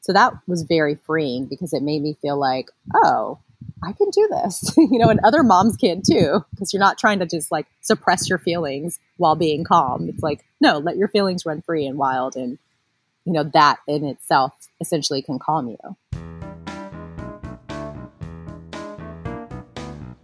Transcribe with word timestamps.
So 0.00 0.12
that 0.12 0.34
was 0.46 0.62
very 0.62 0.94
freeing 0.94 1.46
because 1.46 1.72
it 1.72 1.82
made 1.82 2.02
me 2.02 2.16
feel 2.20 2.38
like, 2.38 2.70
oh, 2.94 3.38
I 3.82 3.92
can 3.92 4.10
do 4.10 4.28
this, 4.30 4.74
you 4.76 4.98
know, 4.98 5.08
and 5.08 5.20
other 5.22 5.42
moms 5.42 5.76
can 5.76 6.02
too, 6.08 6.44
because 6.50 6.72
you're 6.72 6.80
not 6.80 6.98
trying 6.98 7.18
to 7.20 7.26
just 7.26 7.52
like 7.52 7.66
suppress 7.80 8.28
your 8.28 8.38
feelings 8.38 8.98
while 9.16 9.36
being 9.36 9.64
calm. 9.64 10.08
It's 10.08 10.22
like, 10.22 10.44
no, 10.60 10.78
let 10.78 10.96
your 10.96 11.08
feelings 11.08 11.46
run 11.46 11.62
free 11.62 11.86
and 11.86 11.98
wild. 11.98 12.36
And, 12.36 12.58
you 13.24 13.32
know, 13.32 13.44
that 13.54 13.78
in 13.86 14.04
itself 14.04 14.52
essentially 14.80 15.22
can 15.22 15.38
calm 15.38 15.68
you. 15.68 15.96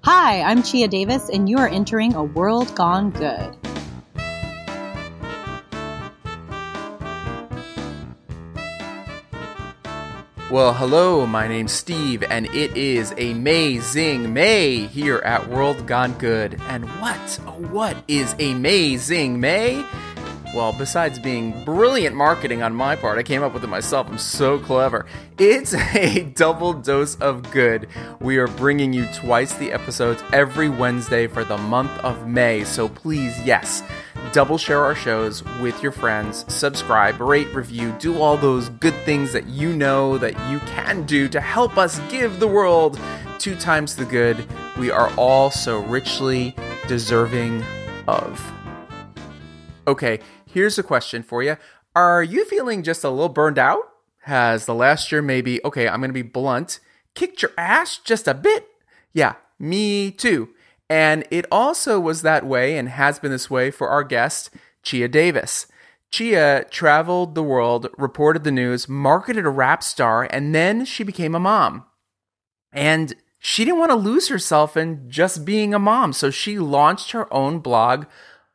Hi, 0.02 0.42
I'm 0.42 0.62
Chie 0.62 0.86
Davis, 0.86 1.30
and 1.30 1.48
you 1.48 1.58
are 1.58 1.68
entering 1.68 2.14
a 2.14 2.22
world 2.22 2.74
gone 2.74 3.10
good. 3.10 3.56
Well, 10.54 10.72
hello, 10.72 11.26
my 11.26 11.48
name's 11.48 11.72
Steve, 11.72 12.22
and 12.22 12.46
it 12.54 12.76
is 12.76 13.10
amazing 13.18 14.32
May 14.32 14.86
here 14.86 15.18
at 15.24 15.48
World 15.48 15.84
Gone 15.84 16.12
Good. 16.12 16.60
And 16.68 16.84
what, 17.00 17.40
oh, 17.44 17.60
what 17.72 17.96
is 18.06 18.34
amazing 18.34 19.40
May? 19.40 19.84
Well, 20.54 20.72
besides 20.72 21.18
being 21.18 21.64
brilliant 21.64 22.14
marketing 22.14 22.62
on 22.62 22.72
my 22.72 22.94
part, 22.94 23.18
I 23.18 23.24
came 23.24 23.42
up 23.42 23.52
with 23.52 23.64
it 23.64 23.66
myself. 23.66 24.08
I'm 24.08 24.16
so 24.16 24.60
clever. 24.60 25.06
It's 25.38 25.74
a 25.96 26.22
double 26.22 26.72
dose 26.72 27.16
of 27.16 27.50
good. 27.50 27.88
We 28.20 28.36
are 28.36 28.46
bringing 28.46 28.92
you 28.92 29.08
twice 29.12 29.54
the 29.54 29.72
episodes 29.72 30.22
every 30.32 30.68
Wednesday 30.68 31.26
for 31.26 31.42
the 31.42 31.58
month 31.58 31.90
of 32.04 32.28
May. 32.28 32.62
So 32.62 32.88
please, 32.88 33.36
yes, 33.44 33.82
double 34.34 34.58
share 34.58 34.82
our 34.82 34.96
shows 34.96 35.44
with 35.60 35.80
your 35.80 35.92
friends, 35.92 36.44
subscribe, 36.52 37.20
rate, 37.20 37.46
review, 37.54 37.94
do 38.00 38.20
all 38.20 38.36
those 38.36 38.68
good 38.68 38.94
things 39.04 39.32
that 39.32 39.46
you 39.46 39.72
know 39.72 40.18
that 40.18 40.32
you 40.50 40.58
can 40.66 41.04
do 41.04 41.28
to 41.28 41.40
help 41.40 41.78
us 41.78 42.00
give 42.10 42.40
the 42.40 42.48
world 42.48 42.98
two 43.38 43.54
times 43.54 43.94
the 43.94 44.04
good 44.04 44.44
we 44.76 44.90
are 44.90 45.08
all 45.16 45.52
so 45.52 45.78
richly 45.84 46.52
deserving 46.88 47.62
of. 48.08 48.52
Okay, 49.86 50.18
here's 50.46 50.80
a 50.80 50.82
question 50.82 51.22
for 51.22 51.44
you. 51.44 51.56
Are 51.94 52.24
you 52.24 52.44
feeling 52.44 52.82
just 52.82 53.04
a 53.04 53.10
little 53.10 53.28
burned 53.28 53.58
out? 53.58 53.88
Has 54.22 54.66
the 54.66 54.74
last 54.74 55.12
year 55.12 55.22
maybe, 55.22 55.64
okay, 55.64 55.86
I'm 55.86 56.00
going 56.00 56.10
to 56.10 56.12
be 56.12 56.22
blunt, 56.22 56.80
kicked 57.14 57.40
your 57.40 57.52
ass 57.56 57.98
just 57.98 58.26
a 58.26 58.34
bit? 58.34 58.66
Yeah, 59.12 59.34
me 59.60 60.10
too. 60.10 60.48
And 60.88 61.26
it 61.30 61.46
also 61.50 61.98
was 61.98 62.22
that 62.22 62.46
way 62.46 62.76
and 62.76 62.88
has 62.88 63.18
been 63.18 63.30
this 63.30 63.50
way 63.50 63.70
for 63.70 63.88
our 63.88 64.04
guest, 64.04 64.50
Chie 64.82 65.08
Davis. 65.08 65.66
Chie 66.10 66.62
traveled 66.70 67.34
the 67.34 67.42
world, 67.42 67.88
reported 67.98 68.44
the 68.44 68.52
news, 68.52 68.88
marketed 68.88 69.46
a 69.46 69.50
rap 69.50 69.82
star, 69.82 70.28
and 70.30 70.54
then 70.54 70.84
she 70.84 71.02
became 71.02 71.34
a 71.34 71.40
mom. 71.40 71.84
And 72.72 73.14
she 73.38 73.64
didn't 73.64 73.80
want 73.80 73.90
to 73.90 73.96
lose 73.96 74.28
herself 74.28 74.76
in 74.76 75.10
just 75.10 75.44
being 75.44 75.74
a 75.74 75.78
mom, 75.78 76.12
so 76.12 76.30
she 76.30 76.58
launched 76.58 77.10
her 77.10 77.32
own 77.32 77.58
blog. 77.58 78.06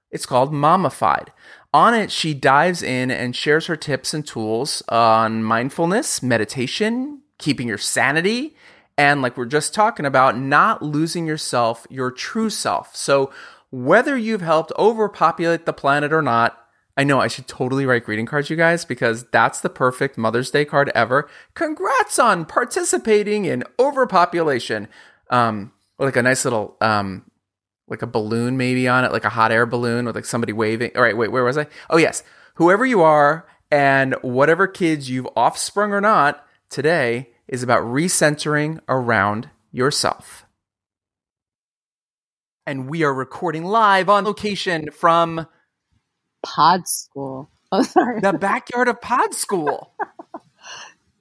It's 0.09 0.25
called 0.25 0.51
Mommafied. 0.51 1.27
On 1.73 1.93
it, 1.93 2.11
she 2.11 2.33
dives 2.33 2.81
in 2.81 3.11
and 3.11 3.35
shares 3.35 3.67
her 3.67 3.75
tips 3.75 4.13
and 4.13 4.25
tools 4.25 4.81
on 4.89 5.43
mindfulness, 5.43 6.23
meditation, 6.23 7.21
keeping 7.37 7.67
your 7.67 7.77
sanity, 7.77 8.55
and 8.99 9.21
like 9.21 9.37
we're 9.37 9.45
just 9.45 9.73
talking 9.73 10.05
about, 10.05 10.37
not 10.37 10.81
losing 10.81 11.25
yourself, 11.25 11.87
your 11.89 12.11
true 12.11 12.49
self. 12.49 12.93
So 12.97 13.31
whether 13.71 14.17
you've 14.17 14.41
helped 14.41 14.73
overpopulate 14.77 15.65
the 15.65 15.71
planet 15.71 16.11
or 16.11 16.21
not, 16.21 16.57
I 16.97 17.05
know 17.05 17.21
I 17.21 17.29
should 17.29 17.47
totally 17.47 17.85
write 17.85 18.03
greeting 18.03 18.25
cards, 18.25 18.49
you 18.49 18.57
guys, 18.57 18.83
because 18.83 19.23
that's 19.31 19.61
the 19.61 19.69
perfect 19.69 20.17
Mother's 20.17 20.51
Day 20.51 20.65
card 20.65 20.91
ever. 20.93 21.29
Congrats 21.53 22.19
on 22.19 22.43
participating 22.43 23.45
in 23.45 23.63
overpopulation. 23.79 24.89
Um, 25.29 25.71
like 25.97 26.17
a 26.17 26.21
nice 26.21 26.43
little, 26.43 26.75
um, 26.81 27.23
like 27.87 28.01
a 28.01 28.07
balloon 28.07 28.57
maybe 28.57 28.85
on 28.89 29.05
it, 29.05 29.13
like 29.13 29.23
a 29.23 29.29
hot 29.29 29.53
air 29.53 29.65
balloon 29.65 30.07
with 30.07 30.15
like 30.15 30.25
somebody 30.25 30.51
waving. 30.51 30.91
All 30.97 31.01
right, 31.01 31.15
wait, 31.15 31.31
where 31.31 31.45
was 31.45 31.57
I? 31.57 31.67
Oh, 31.89 31.95
yes. 31.95 32.21
Whoever 32.55 32.85
you 32.85 33.01
are 33.01 33.47
and 33.71 34.15
whatever 34.23 34.67
kids 34.67 35.09
you've 35.09 35.29
offsprung 35.37 35.91
or 35.91 36.01
not, 36.01 36.45
today 36.69 37.29
is 37.49 37.63
about 37.63 37.83
recentering 37.83 38.79
around 38.87 39.49
yourself. 39.71 40.45
And 42.65 42.87
we 42.87 43.03
are 43.03 43.13
recording 43.13 43.65
live 43.65 44.07
on 44.07 44.23
location 44.23 44.91
from 44.91 45.47
Pod 46.45 46.87
School. 46.87 47.49
Oh, 47.71 47.83
sorry. 47.83 48.19
The 48.19 48.33
backyard 48.33 48.87
of 48.87 48.99
Pod 48.99 49.35
School. 49.35 49.93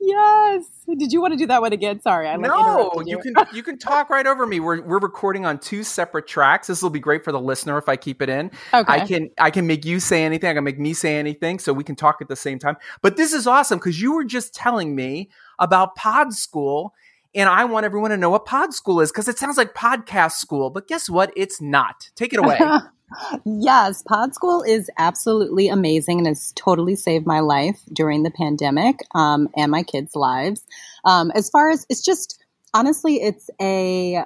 yes. 0.00 0.64
Did 0.86 1.12
you 1.12 1.20
want 1.20 1.34
to 1.34 1.36
do 1.36 1.46
that 1.48 1.60
one 1.60 1.74
again? 1.74 2.00
Sorry, 2.00 2.26
I 2.26 2.36
like 2.36 2.50
no. 2.50 2.90
You. 3.04 3.18
you 3.18 3.18
can 3.18 3.34
you 3.52 3.62
can 3.62 3.78
talk 3.78 4.08
right 4.08 4.26
over 4.26 4.46
me. 4.46 4.58
We're 4.58 4.80
we're 4.80 4.98
recording 4.98 5.44
on 5.44 5.58
two 5.58 5.82
separate 5.82 6.26
tracks. 6.26 6.68
This 6.68 6.80
will 6.80 6.88
be 6.88 7.00
great 7.00 7.22
for 7.22 7.32
the 7.32 7.38
listener 7.40 7.76
if 7.76 7.86
I 7.86 7.96
keep 7.96 8.22
it 8.22 8.30
in. 8.30 8.50
Okay. 8.72 8.90
I 8.90 9.06
can 9.06 9.28
I 9.38 9.50
can 9.50 9.66
make 9.66 9.84
you 9.84 10.00
say 10.00 10.24
anything. 10.24 10.48
I 10.48 10.54
can 10.54 10.64
make 10.64 10.78
me 10.78 10.94
say 10.94 11.18
anything, 11.18 11.58
so 11.58 11.74
we 11.74 11.84
can 11.84 11.96
talk 11.96 12.22
at 12.22 12.28
the 12.28 12.36
same 12.36 12.58
time. 12.58 12.78
But 13.02 13.18
this 13.18 13.34
is 13.34 13.46
awesome 13.46 13.78
because 13.78 14.00
you 14.00 14.14
were 14.14 14.24
just 14.24 14.54
telling 14.54 14.96
me 14.96 15.28
about 15.58 15.96
Pod 15.96 16.32
School. 16.34 16.94
And 17.34 17.48
I 17.48 17.66
want 17.66 17.84
everyone 17.84 18.10
to 18.10 18.16
know 18.16 18.30
what 18.30 18.46
Pod 18.46 18.72
School 18.74 19.00
is 19.00 19.12
because 19.12 19.28
it 19.28 19.38
sounds 19.38 19.56
like 19.56 19.74
podcast 19.74 20.32
school, 20.32 20.70
but 20.70 20.88
guess 20.88 21.08
what? 21.10 21.32
It's 21.36 21.60
not. 21.60 22.10
Take 22.14 22.32
it 22.32 22.38
away. 22.38 22.58
yes, 23.44 24.02
Pod 24.02 24.34
School 24.34 24.62
is 24.62 24.90
absolutely 24.98 25.68
amazing 25.68 26.18
and 26.18 26.26
has 26.26 26.52
totally 26.56 26.96
saved 26.96 27.26
my 27.26 27.40
life 27.40 27.78
during 27.92 28.22
the 28.22 28.30
pandemic 28.30 29.00
um, 29.14 29.48
and 29.56 29.70
my 29.70 29.82
kids' 29.82 30.16
lives. 30.16 30.64
Um, 31.04 31.30
as 31.34 31.50
far 31.50 31.70
as 31.70 31.86
it's 31.88 32.04
just 32.04 32.42
honestly, 32.74 33.16
it's 33.16 33.50
a 33.60 34.24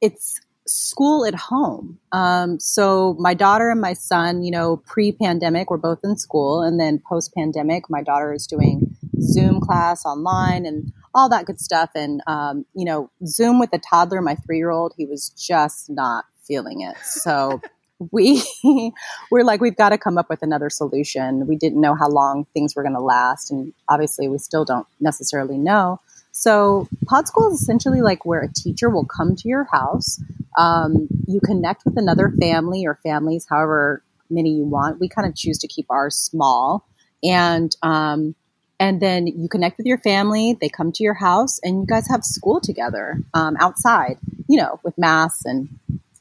it's 0.00 0.40
school 0.66 1.24
at 1.24 1.34
home. 1.34 1.98
Um, 2.12 2.58
so 2.58 3.14
my 3.18 3.34
daughter 3.34 3.70
and 3.70 3.80
my 3.80 3.92
son, 3.92 4.42
you 4.42 4.50
know, 4.50 4.78
pre-pandemic, 4.78 5.70
were 5.70 5.78
both 5.78 6.00
in 6.02 6.16
school, 6.16 6.62
and 6.62 6.80
then 6.80 7.00
post-pandemic, 7.08 7.88
my 7.88 8.02
daughter 8.02 8.32
is 8.32 8.46
doing 8.46 8.96
Zoom 9.20 9.60
class 9.60 10.04
online 10.04 10.66
and 10.66 10.92
all 11.14 11.28
that 11.28 11.46
good 11.46 11.60
stuff. 11.60 11.90
And 11.94 12.20
um, 12.26 12.66
you 12.74 12.84
know, 12.84 13.10
Zoom 13.26 13.58
with 13.58 13.70
a 13.72 13.78
toddler, 13.78 14.20
my 14.20 14.34
three-year-old, 14.34 14.94
he 14.96 15.06
was 15.06 15.30
just 15.30 15.90
not 15.90 16.24
feeling 16.46 16.82
it. 16.82 16.96
So. 17.02 17.60
we 18.12 18.44
we're 19.30 19.42
like 19.42 19.62
we've 19.62 19.78
got 19.78 19.88
to 19.88 19.96
come 19.96 20.18
up 20.18 20.28
with 20.28 20.42
another 20.42 20.68
solution 20.68 21.46
we 21.46 21.56
didn't 21.56 21.80
know 21.80 21.94
how 21.94 22.06
long 22.06 22.44
things 22.52 22.76
were 22.76 22.82
going 22.82 22.94
to 22.94 23.00
last 23.00 23.50
and 23.50 23.72
obviously 23.88 24.28
we 24.28 24.36
still 24.36 24.66
don't 24.66 24.86
necessarily 25.00 25.56
know 25.56 25.98
so 26.30 26.86
pod 27.06 27.26
school 27.26 27.50
is 27.50 27.58
essentially 27.58 28.02
like 28.02 28.26
where 28.26 28.42
a 28.42 28.52
teacher 28.52 28.90
will 28.90 29.06
come 29.06 29.34
to 29.34 29.48
your 29.48 29.64
house 29.72 30.20
um, 30.56 31.08
you 31.26 31.40
connect 31.40 31.84
with 31.84 31.96
another 31.98 32.32
family 32.40 32.86
or 32.86 32.98
families, 33.02 33.46
however 33.48 34.02
many 34.30 34.50
you 34.50 34.64
want. 34.64 35.00
We 35.00 35.08
kind 35.08 35.28
of 35.28 35.34
choose 35.34 35.58
to 35.58 35.68
keep 35.68 35.86
ours 35.90 36.16
small, 36.16 36.86
and 37.22 37.74
um, 37.82 38.34
and 38.78 39.00
then 39.00 39.26
you 39.26 39.48
connect 39.48 39.78
with 39.78 39.86
your 39.86 39.98
family. 39.98 40.56
They 40.60 40.68
come 40.68 40.92
to 40.92 41.02
your 41.02 41.14
house, 41.14 41.58
and 41.62 41.80
you 41.80 41.86
guys 41.86 42.08
have 42.08 42.24
school 42.24 42.60
together 42.60 43.18
um, 43.34 43.56
outside. 43.58 44.18
You 44.48 44.58
know, 44.58 44.80
with 44.84 44.96
masks 44.96 45.44
and 45.44 45.68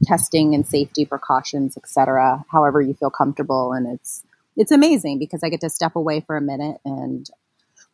testing 0.03 0.53
and 0.55 0.65
safety 0.65 1.05
precautions, 1.05 1.77
etc. 1.77 2.45
However 2.51 2.81
you 2.81 2.93
feel 2.93 3.09
comfortable, 3.09 3.73
and 3.73 3.87
it's 3.87 4.23
it's 4.57 4.71
amazing 4.71 5.19
because 5.19 5.43
I 5.43 5.49
get 5.49 5.61
to 5.61 5.69
step 5.69 5.95
away 5.95 6.21
for 6.21 6.37
a 6.37 6.41
minute 6.41 6.79
and 6.85 7.29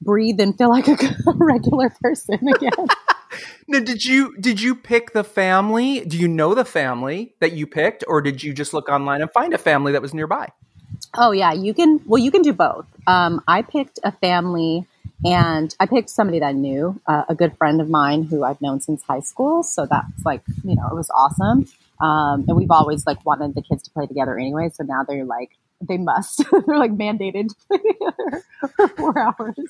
breathe 0.02 0.40
and 0.40 0.58
feel 0.58 0.70
like 0.70 0.88
a 0.88 0.98
regular 1.36 1.90
person 2.02 2.48
again. 2.48 2.88
now, 3.68 3.80
did 3.80 4.06
you 4.06 4.36
did 4.40 4.62
you 4.62 4.76
pick 4.76 5.14
the 5.14 5.24
family? 5.24 6.02
Do 6.02 6.18
you 6.18 6.28
know 6.28 6.54
the 6.54 6.66
family 6.66 7.36
that 7.40 7.54
you 7.54 7.68
picked, 7.68 8.04
or 8.08 8.22
did 8.22 8.44
you 8.44 8.54
just 8.54 8.74
look 8.74 8.90
online 8.90 9.22
and 9.22 9.32
find 9.32 9.54
a 9.54 9.58
family 9.58 9.92
that 9.92 10.02
was 10.02 10.14
nearby? 10.14 10.50
Oh 11.18 11.32
yeah, 11.32 11.54
you 11.54 11.74
can. 11.74 12.00
Well, 12.06 12.22
you 12.22 12.32
can 12.32 12.42
do 12.42 12.54
both. 12.54 12.86
Um, 13.06 13.42
I 13.48 13.64
picked 13.64 14.00
a 14.04 14.12
family, 14.12 14.86
and 15.26 15.74
I 15.80 15.86
picked 15.86 16.10
somebody 16.10 16.40
that 16.40 16.46
I 16.46 16.52
knew, 16.54 17.02
uh, 17.06 17.24
a 17.28 17.36
good 17.36 17.58
friend 17.58 17.82
of 17.82 17.90
mine 17.90 18.24
who 18.24 18.44
I've 18.44 18.62
known 18.62 18.80
since 18.80 19.04
high 19.04 19.20
school. 19.20 19.64
So 19.64 19.86
that's 19.86 20.26
like 20.26 20.42
you 20.64 20.76
know 20.76 20.88
it 20.88 20.96
was 20.96 21.10
awesome. 21.10 21.68
Um, 22.00 22.46
and 22.48 22.56
we've 22.58 22.72
always 22.72 23.06
like 23.06 23.24
wanted 23.26 23.54
the 23.56 23.62
kids 23.62 23.84
to 23.84 23.92
play 23.92 24.08
together 24.08 24.38
anyway. 24.38 24.70
So 24.74 24.84
now 24.84 25.04
they're 25.08 25.26
like 25.26 25.52
they 25.88 25.98
must. 25.98 26.44
they're 26.66 26.78
like 26.78 26.92
mandated 26.92 27.50
to 27.50 27.56
play 27.68 27.78
together 27.78 28.44
for 28.76 28.88
four 28.90 29.20
hours. 29.20 29.70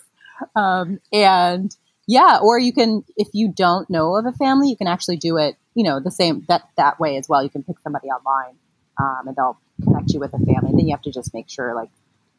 Um, 0.55 0.99
and 1.11 1.75
yeah, 2.07 2.39
or 2.41 2.59
you 2.59 2.73
can, 2.73 3.03
if 3.15 3.29
you 3.33 3.51
don't 3.55 3.89
know 3.89 4.15
of 4.15 4.25
a 4.25 4.31
family, 4.33 4.69
you 4.69 4.75
can 4.75 4.87
actually 4.87 5.17
do 5.17 5.37
it, 5.37 5.55
you 5.75 5.83
know, 5.83 5.99
the 5.99 6.11
same 6.11 6.43
that 6.49 6.63
that 6.77 6.99
way 6.99 7.17
as 7.17 7.29
well. 7.29 7.43
You 7.43 7.49
can 7.49 7.63
pick 7.63 7.79
somebody 7.79 8.07
online, 8.07 8.55
um, 8.99 9.27
and 9.27 9.35
they'll 9.35 9.57
connect 9.83 10.11
you 10.13 10.19
with 10.19 10.33
a 10.33 10.39
family. 10.39 10.71
Then 10.71 10.87
you 10.87 10.93
have 10.95 11.01
to 11.03 11.11
just 11.11 11.33
make 11.33 11.49
sure, 11.49 11.73
like, 11.75 11.89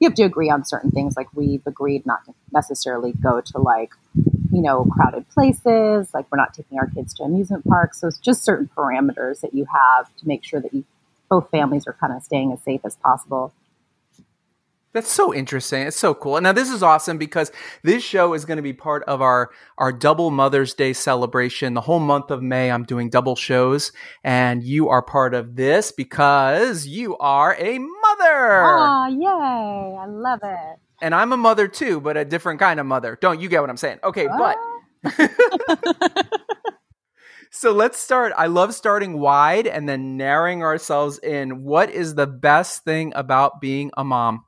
you 0.02 0.08
have 0.08 0.16
to 0.16 0.24
agree 0.24 0.50
on 0.50 0.64
certain 0.64 0.90
things. 0.90 1.16
Like 1.16 1.28
we've 1.32 1.64
agreed 1.64 2.04
not 2.04 2.24
to 2.24 2.34
necessarily 2.52 3.12
go 3.12 3.40
to 3.40 3.58
like, 3.58 3.92
you 4.50 4.60
know, 4.60 4.84
crowded 4.84 5.28
places. 5.30 6.12
Like 6.12 6.26
we're 6.28 6.38
not 6.38 6.54
taking 6.54 6.76
our 6.78 6.88
kids 6.88 7.14
to 7.14 7.22
amusement 7.22 7.64
parks. 7.64 8.00
So 8.00 8.08
it's 8.08 8.18
just 8.18 8.42
certain 8.42 8.68
parameters 8.76 9.42
that 9.42 9.54
you 9.54 9.64
have 9.72 10.14
to 10.16 10.26
make 10.26 10.42
sure 10.42 10.60
that 10.60 10.74
you 10.74 10.84
both 11.30 11.50
families 11.50 11.86
are 11.86 11.92
kind 11.92 12.12
of 12.12 12.22
staying 12.24 12.52
as 12.52 12.60
safe 12.62 12.80
as 12.84 12.96
possible. 12.96 13.52
That's 14.92 15.10
so 15.10 15.32
interesting. 15.32 15.86
It's 15.86 15.98
so 15.98 16.12
cool. 16.12 16.36
And 16.36 16.44
now 16.44 16.52
this 16.52 16.70
is 16.70 16.82
awesome 16.82 17.16
because 17.16 17.50
this 17.82 18.02
show 18.02 18.34
is 18.34 18.44
going 18.44 18.58
to 18.58 18.62
be 18.62 18.74
part 18.74 19.02
of 19.04 19.22
our 19.22 19.50
our 19.78 19.90
double 19.90 20.30
Mother's 20.30 20.74
Day 20.74 20.92
celebration. 20.92 21.72
The 21.72 21.80
whole 21.80 21.98
month 21.98 22.30
of 22.30 22.42
May 22.42 22.70
I'm 22.70 22.84
doing 22.84 23.08
double 23.08 23.34
shows 23.34 23.92
and 24.22 24.62
you 24.62 24.90
are 24.90 25.00
part 25.00 25.32
of 25.32 25.56
this 25.56 25.92
because 25.92 26.86
you 26.86 27.16
are 27.18 27.56
a 27.58 27.78
mother. 27.78 28.64
Oh, 28.64 29.06
yay. 29.08 29.96
I 29.98 30.06
love 30.06 30.40
it. 30.42 30.78
And 31.00 31.14
I'm 31.14 31.32
a 31.32 31.38
mother 31.38 31.68
too, 31.68 32.00
but 32.00 32.16
a 32.18 32.24
different 32.24 32.60
kind 32.60 32.78
of 32.78 32.84
mother. 32.84 33.18
Don't 33.20 33.40
you 33.40 33.48
get 33.48 33.62
what 33.62 33.70
I'm 33.70 33.78
saying? 33.78 33.98
Okay, 34.04 34.28
but 34.28 34.56
so 37.50 37.72
let's 37.72 37.98
start. 37.98 38.32
I 38.36 38.46
love 38.46 38.74
starting 38.74 39.18
wide 39.18 39.66
and 39.66 39.88
then 39.88 40.18
narrowing 40.18 40.62
ourselves 40.62 41.18
in. 41.18 41.64
What 41.64 41.90
is 41.90 42.14
the 42.14 42.26
best 42.26 42.84
thing 42.84 43.12
about 43.16 43.60
being 43.60 43.90
a 43.96 44.04
mom? 44.04 44.44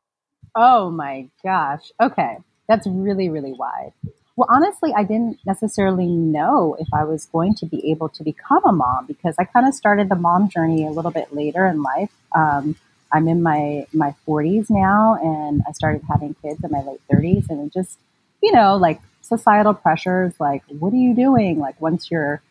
Oh 0.56 0.90
my 0.90 1.28
gosh. 1.42 1.90
Okay. 2.00 2.38
That's 2.68 2.86
really, 2.86 3.28
really 3.28 3.52
wide. 3.52 3.92
Well, 4.36 4.48
honestly, 4.50 4.92
I 4.96 5.04
didn't 5.04 5.38
necessarily 5.46 6.06
know 6.06 6.76
if 6.80 6.88
I 6.92 7.04
was 7.04 7.26
going 7.26 7.54
to 7.56 7.66
be 7.66 7.90
able 7.90 8.08
to 8.10 8.24
become 8.24 8.62
a 8.64 8.72
mom 8.72 9.06
because 9.06 9.36
I 9.38 9.44
kind 9.44 9.68
of 9.68 9.74
started 9.74 10.08
the 10.08 10.16
mom 10.16 10.48
journey 10.48 10.86
a 10.86 10.90
little 10.90 11.10
bit 11.10 11.32
later 11.32 11.66
in 11.66 11.82
life. 11.82 12.10
Um, 12.34 12.76
I'm 13.12 13.28
in 13.28 13.42
my 13.44 13.86
my 13.92 14.12
40s 14.26 14.70
now, 14.70 15.16
and 15.22 15.62
I 15.68 15.72
started 15.72 16.02
having 16.10 16.34
kids 16.42 16.64
in 16.64 16.70
my 16.72 16.80
late 16.82 17.00
30s, 17.12 17.46
and 17.48 17.64
it 17.64 17.72
just, 17.72 17.98
you 18.42 18.50
know, 18.50 18.76
like 18.76 19.00
societal 19.22 19.72
pressures, 19.74 20.34
like 20.40 20.62
what 20.68 20.92
are 20.92 20.96
you 20.96 21.14
doing? 21.14 21.60
Like 21.60 21.80
once 21.80 22.10
you're 22.10 22.42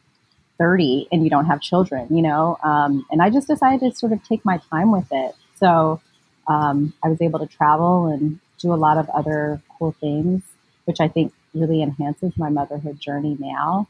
30 0.58 1.08
and 1.12 1.22
you 1.24 1.30
don't 1.30 1.46
have 1.48 1.60
children, 1.60 2.16
you 2.16 2.22
know, 2.22 2.58
um, 2.64 3.06
and 3.12 3.22
I 3.22 3.30
just 3.30 3.48
decided 3.50 3.82
to 3.82 3.94
sort 3.98 4.14
of 4.14 4.24
take 4.24 4.46
my 4.46 4.60
time 4.70 4.92
with 4.92 5.08
it. 5.12 5.36
So 5.56 6.00
um, 6.48 6.94
I 7.04 7.10
was 7.10 7.22
able 7.22 7.40
to 7.40 7.48
travel 7.48 8.08
and 8.08 8.40
do 8.60 8.74
a 8.74 8.76
lot 8.76 8.98
of 8.98 9.10
other 9.10 9.62
cool 9.78 9.94
things, 10.00 10.42
which 10.86 11.00
I 11.00 11.08
think 11.08 11.34
really 11.54 11.82
enhances 11.82 12.38
my 12.38 12.50
motherhood 12.50 13.00
journey 13.00 13.38
now. 13.40 13.88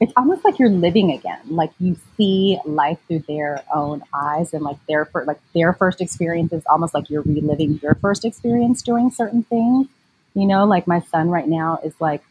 It's 0.00 0.12
almost 0.16 0.44
like 0.44 0.58
you're 0.58 0.70
living 0.70 1.12
again. 1.12 1.40
Like 1.46 1.72
you 1.78 1.96
see 2.16 2.58
life 2.64 2.98
through 3.06 3.24
their 3.28 3.62
own 3.74 4.02
eyes, 4.14 4.54
and 4.54 4.62
like 4.62 4.78
their 4.86 5.04
first, 5.04 5.26
like 5.28 5.40
their 5.54 5.74
first 5.74 6.00
experience 6.00 6.52
is 6.52 6.62
almost 6.70 6.94
like 6.94 7.10
you're 7.10 7.22
reliving 7.22 7.78
your 7.82 7.94
first 7.96 8.24
experience 8.24 8.80
doing 8.82 9.10
certain 9.10 9.42
things. 9.42 9.88
You 10.34 10.46
know, 10.46 10.64
like 10.64 10.86
my 10.86 11.00
son 11.00 11.28
right 11.28 11.46
now 11.46 11.80
is 11.84 11.92
like 12.00 12.22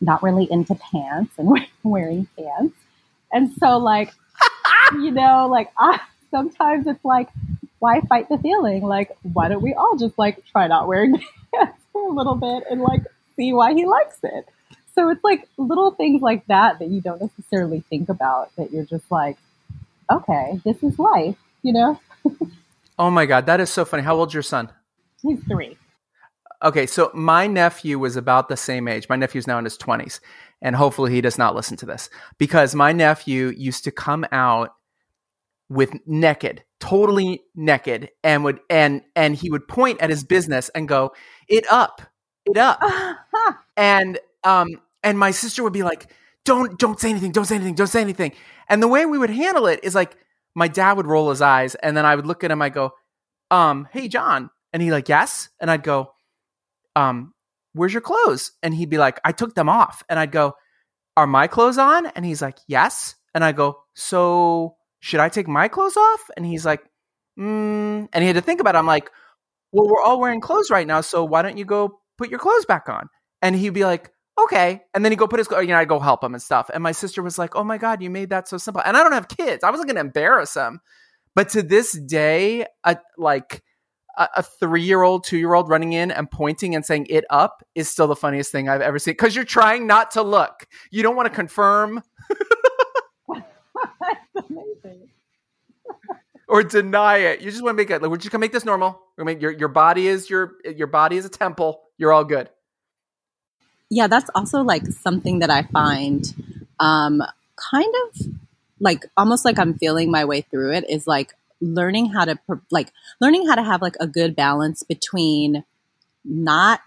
not 0.00 0.22
really 0.22 0.50
into 0.50 0.74
pants 0.74 1.32
and 1.38 1.66
wearing 1.82 2.28
pants, 2.36 2.76
and 3.32 3.52
so 3.58 3.78
like 3.78 4.12
you 4.92 5.10
know, 5.10 5.48
like 5.48 5.70
I 5.78 6.00
sometimes 6.30 6.86
it's 6.86 7.04
like 7.04 7.28
why 7.78 8.00
fight 8.00 8.28
the 8.28 8.38
feeling? 8.38 8.82
Like, 8.82 9.10
why 9.22 9.48
don't 9.48 9.62
we 9.62 9.74
all 9.74 9.96
just 9.96 10.18
like 10.18 10.44
try 10.46 10.66
not 10.66 10.88
wearing 10.88 11.22
pants 11.54 11.82
for 11.92 12.08
a 12.08 12.12
little 12.12 12.34
bit 12.34 12.64
and 12.70 12.80
like 12.80 13.02
see 13.36 13.52
why 13.52 13.74
he 13.74 13.86
likes 13.86 14.18
it? 14.22 14.46
So 14.94 15.10
it's 15.10 15.22
like 15.22 15.48
little 15.56 15.92
things 15.92 16.22
like 16.22 16.46
that 16.46 16.80
that 16.80 16.88
you 16.88 17.00
don't 17.00 17.20
necessarily 17.20 17.84
think 17.88 18.08
about 18.08 18.54
that 18.56 18.72
you're 18.72 18.84
just 18.84 19.10
like, 19.10 19.36
okay, 20.10 20.60
this 20.64 20.82
is 20.82 20.98
life, 20.98 21.36
you 21.62 21.72
know? 21.72 22.00
oh 22.98 23.10
my 23.10 23.26
God, 23.26 23.46
that 23.46 23.60
is 23.60 23.70
so 23.70 23.84
funny. 23.84 24.02
How 24.02 24.16
old's 24.16 24.34
your 24.34 24.42
son? 24.42 24.70
He's 25.22 25.38
three. 25.44 25.76
Okay, 26.64 26.86
so 26.86 27.12
my 27.14 27.46
nephew 27.46 28.00
was 28.00 28.16
about 28.16 28.48
the 28.48 28.56
same 28.56 28.88
age. 28.88 29.08
My 29.08 29.14
nephew's 29.14 29.46
now 29.46 29.58
in 29.58 29.64
his 29.64 29.78
20s, 29.78 30.18
and 30.60 30.74
hopefully 30.74 31.12
he 31.12 31.20
does 31.20 31.38
not 31.38 31.54
listen 31.54 31.76
to 31.76 31.86
this 31.86 32.10
because 32.36 32.74
my 32.74 32.90
nephew 32.90 33.52
used 33.56 33.84
to 33.84 33.92
come 33.92 34.26
out 34.32 34.74
with 35.68 35.94
naked, 36.06 36.64
totally 36.80 37.42
naked, 37.54 38.10
and 38.24 38.44
would 38.44 38.60
and 38.70 39.02
and 39.16 39.34
he 39.36 39.50
would 39.50 39.68
point 39.68 40.00
at 40.00 40.10
his 40.10 40.24
business 40.24 40.68
and 40.70 40.88
go, 40.88 41.12
"It 41.48 41.64
up, 41.70 42.02
it 42.46 42.56
up," 42.56 42.80
and 43.76 44.18
um 44.44 44.68
and 45.02 45.18
my 45.18 45.30
sister 45.30 45.62
would 45.62 45.72
be 45.72 45.82
like, 45.82 46.12
"Don't 46.44 46.78
don't 46.78 47.00
say 47.00 47.10
anything, 47.10 47.32
don't 47.32 47.44
say 47.46 47.56
anything, 47.56 47.74
don't 47.74 47.86
say 47.88 48.00
anything." 48.00 48.32
And 48.68 48.82
the 48.82 48.88
way 48.88 49.06
we 49.06 49.18
would 49.18 49.30
handle 49.30 49.66
it 49.66 49.80
is 49.82 49.94
like 49.94 50.16
my 50.54 50.68
dad 50.68 50.96
would 50.96 51.06
roll 51.06 51.30
his 51.30 51.42
eyes, 51.42 51.74
and 51.76 51.96
then 51.96 52.06
I 52.06 52.14
would 52.16 52.26
look 52.26 52.44
at 52.44 52.50
him. 52.50 52.62
I 52.62 52.68
go, 52.70 52.92
"Um, 53.50 53.88
hey 53.92 54.08
John," 54.08 54.50
and 54.72 54.82
he 54.82 54.90
like, 54.92 55.08
"Yes," 55.08 55.48
and 55.60 55.70
I'd 55.70 55.82
go, 55.84 56.14
"Um, 56.96 57.34
where's 57.74 57.92
your 57.94 58.02
clothes?" 58.02 58.52
And 58.62 58.74
he'd 58.74 58.90
be 58.90 58.98
like, 58.98 59.20
"I 59.24 59.32
took 59.32 59.54
them 59.54 59.68
off," 59.68 60.02
and 60.08 60.18
I'd 60.18 60.32
go, 60.32 60.56
"Are 61.18 61.28
my 61.28 61.48
clothes 61.48 61.78
on?" 61.78 62.06
And 62.08 62.26
he's 62.26 62.42
like, 62.42 62.58
"Yes," 62.68 63.16
and 63.34 63.44
I 63.44 63.52
go, 63.52 63.84
"So." 63.94 64.77
Should 65.00 65.20
I 65.20 65.28
take 65.28 65.48
my 65.48 65.68
clothes 65.68 65.96
off? 65.96 66.30
And 66.36 66.44
he's 66.44 66.64
like, 66.64 66.82
mm. 67.38 68.08
and 68.12 68.22
he 68.22 68.26
had 68.26 68.36
to 68.36 68.42
think 68.42 68.60
about 68.60 68.74
it. 68.74 68.78
I'm 68.78 68.86
like, 68.86 69.10
well, 69.72 69.86
we're 69.86 70.02
all 70.02 70.20
wearing 70.20 70.40
clothes 70.40 70.70
right 70.70 70.86
now, 70.86 71.00
so 71.00 71.24
why 71.24 71.42
don't 71.42 71.58
you 71.58 71.64
go 71.64 72.00
put 72.16 72.30
your 72.30 72.38
clothes 72.38 72.64
back 72.64 72.88
on? 72.88 73.08
And 73.42 73.54
he'd 73.54 73.70
be 73.70 73.84
like, 73.84 74.10
okay. 74.44 74.82
And 74.94 75.04
then 75.04 75.12
he'd 75.12 75.18
go 75.18 75.28
put 75.28 75.38
his, 75.38 75.48
you 75.50 75.66
know, 75.66 75.76
I'd 75.76 75.88
go 75.88 76.00
help 76.00 76.24
him 76.24 76.34
and 76.34 76.42
stuff. 76.42 76.70
And 76.72 76.82
my 76.82 76.92
sister 76.92 77.22
was 77.22 77.38
like, 77.38 77.56
oh 77.56 77.64
my 77.64 77.78
God, 77.78 78.02
you 78.02 78.10
made 78.10 78.30
that 78.30 78.48
so 78.48 78.58
simple. 78.58 78.82
And 78.84 78.96
I 78.96 79.02
don't 79.02 79.12
have 79.12 79.28
kids. 79.28 79.64
I 79.64 79.70
wasn't 79.70 79.88
going 79.88 79.96
to 79.96 80.00
embarrass 80.00 80.54
him. 80.54 80.80
But 81.34 81.50
to 81.50 81.62
this 81.62 81.92
day, 81.92 82.66
a, 82.84 82.96
like 83.16 83.62
a, 84.16 84.28
a 84.36 84.42
three 84.42 84.82
year 84.82 85.02
old, 85.02 85.24
two 85.24 85.38
year 85.38 85.54
old 85.54 85.68
running 85.68 85.92
in 85.92 86.10
and 86.10 86.30
pointing 86.30 86.74
and 86.74 86.84
saying 86.84 87.06
it 87.10 87.24
up 87.30 87.62
is 87.74 87.88
still 87.88 88.06
the 88.06 88.16
funniest 88.16 88.50
thing 88.52 88.68
I've 88.68 88.80
ever 88.80 88.98
seen 88.98 89.12
because 89.12 89.36
you're 89.36 89.44
trying 89.44 89.86
not 89.86 90.12
to 90.12 90.22
look. 90.22 90.66
You 90.90 91.02
don't 91.02 91.16
want 91.16 91.28
to 91.28 91.34
confirm. 91.34 92.02
amazing. 94.48 95.08
or 96.48 96.62
deny 96.62 97.18
it. 97.18 97.40
You 97.40 97.50
just 97.50 97.62
want 97.62 97.76
to 97.76 97.82
make 97.82 97.90
it. 97.90 98.02
Like, 98.02 98.10
we're 98.10 98.16
just 98.16 98.30
gonna 98.30 98.40
make 98.40 98.52
this 98.52 98.64
normal. 98.64 99.00
We're 99.16 99.24
gonna 99.24 99.34
make 99.34 99.42
your 99.42 99.52
your 99.52 99.68
body 99.68 100.08
is 100.08 100.30
your 100.30 100.54
your 100.64 100.86
body 100.86 101.16
is 101.16 101.24
a 101.24 101.28
temple. 101.28 101.82
You're 101.96 102.12
all 102.12 102.24
good. 102.24 102.48
Yeah, 103.90 104.06
that's 104.06 104.30
also 104.34 104.62
like 104.62 104.86
something 104.86 105.38
that 105.38 105.50
I 105.50 105.62
find, 105.62 106.24
um, 106.78 107.22
kind 107.56 107.94
of 108.06 108.26
like 108.80 109.06
almost 109.16 109.44
like 109.44 109.58
I'm 109.58 109.78
feeling 109.78 110.10
my 110.10 110.24
way 110.24 110.42
through 110.42 110.72
it. 110.72 110.84
Is 110.88 111.06
like 111.06 111.34
learning 111.60 112.10
how 112.10 112.24
to 112.24 112.38
like 112.70 112.92
learning 113.20 113.46
how 113.46 113.54
to 113.54 113.62
have 113.62 113.82
like 113.82 113.96
a 114.00 114.06
good 114.06 114.36
balance 114.36 114.82
between 114.82 115.64
not 116.24 116.80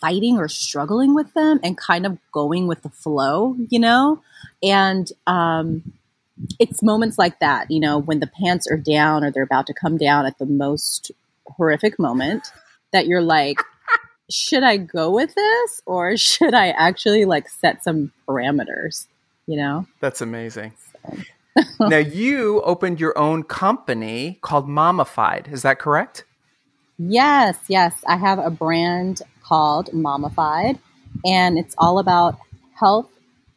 fighting 0.00 0.38
or 0.38 0.48
struggling 0.48 1.14
with 1.14 1.32
them 1.34 1.60
and 1.62 1.76
kind 1.76 2.06
of 2.06 2.18
going 2.32 2.66
with 2.66 2.82
the 2.82 2.88
flow, 2.88 3.56
you 3.68 3.78
know? 3.78 4.22
And 4.62 5.10
um 5.26 5.92
it's 6.58 6.82
moments 6.82 7.18
like 7.18 7.38
that, 7.40 7.70
you 7.70 7.80
know, 7.80 7.98
when 7.98 8.20
the 8.20 8.26
pants 8.26 8.66
are 8.70 8.76
down 8.76 9.24
or 9.24 9.30
they're 9.30 9.42
about 9.42 9.66
to 9.66 9.74
come 9.74 9.96
down 9.96 10.26
at 10.26 10.38
the 10.38 10.46
most 10.46 11.10
horrific 11.46 11.98
moment 11.98 12.52
that 12.92 13.06
you're 13.06 13.22
like, 13.22 13.62
should 14.30 14.62
I 14.62 14.76
go 14.76 15.10
with 15.10 15.34
this 15.34 15.82
or 15.86 16.16
should 16.16 16.54
I 16.54 16.68
actually 16.70 17.24
like 17.24 17.48
set 17.48 17.82
some 17.82 18.12
parameters, 18.28 19.06
you 19.46 19.56
know? 19.56 19.86
That's 20.00 20.20
amazing. 20.20 20.72
So. 21.56 21.88
now 21.88 21.96
you 21.98 22.62
opened 22.62 23.00
your 23.00 23.16
own 23.18 23.42
company 23.42 24.38
called 24.40 24.68
Mommafied. 24.68 25.52
Is 25.52 25.62
that 25.62 25.78
correct? 25.78 26.24
Yes, 26.98 27.56
yes. 27.68 27.94
I 28.06 28.16
have 28.16 28.38
a 28.38 28.50
brand 28.50 29.22
called 29.42 29.88
Mommafied 29.88 30.78
and 31.24 31.58
it's 31.58 31.74
all 31.78 31.98
about 31.98 32.38
health 32.74 33.10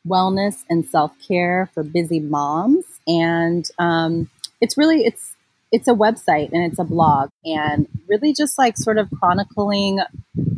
wellness 0.07 0.63
and 0.69 0.85
self 0.85 1.11
care 1.25 1.69
for 1.73 1.83
busy 1.83 2.19
moms. 2.19 2.85
And 3.07 3.69
um, 3.79 4.29
it's 4.61 4.77
really 4.77 5.05
it's 5.05 5.35
it's 5.71 5.87
a 5.87 5.93
website 5.93 6.51
and 6.51 6.63
it's 6.63 6.79
a 6.79 6.83
blog 6.83 7.29
and 7.43 7.87
really 8.07 8.33
just 8.33 8.57
like 8.57 8.77
sort 8.77 8.97
of 8.97 9.09
chronicling 9.19 9.99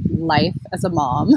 life 0.10 0.58
as 0.74 0.84
a 0.84 0.90
mom, 0.90 1.34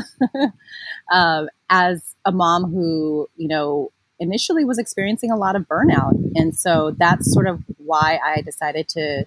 uh, 1.13 1.47
as 1.71 2.15
a 2.25 2.33
mom 2.33 2.71
who 2.71 3.29
you 3.37 3.49
know 3.49 3.91
initially 4.21 4.65
was 4.65 4.79
experiencing 4.79 5.31
a 5.31 5.37
lot 5.37 5.57
of 5.57 5.69
burnout, 5.69 6.15
and 6.35 6.57
so 6.57 6.95
that's 6.99 7.33
sort 7.33 7.47
of 7.47 7.63
why 7.79 8.19
I 8.23 8.43
decided 8.43 8.89
to 8.91 9.25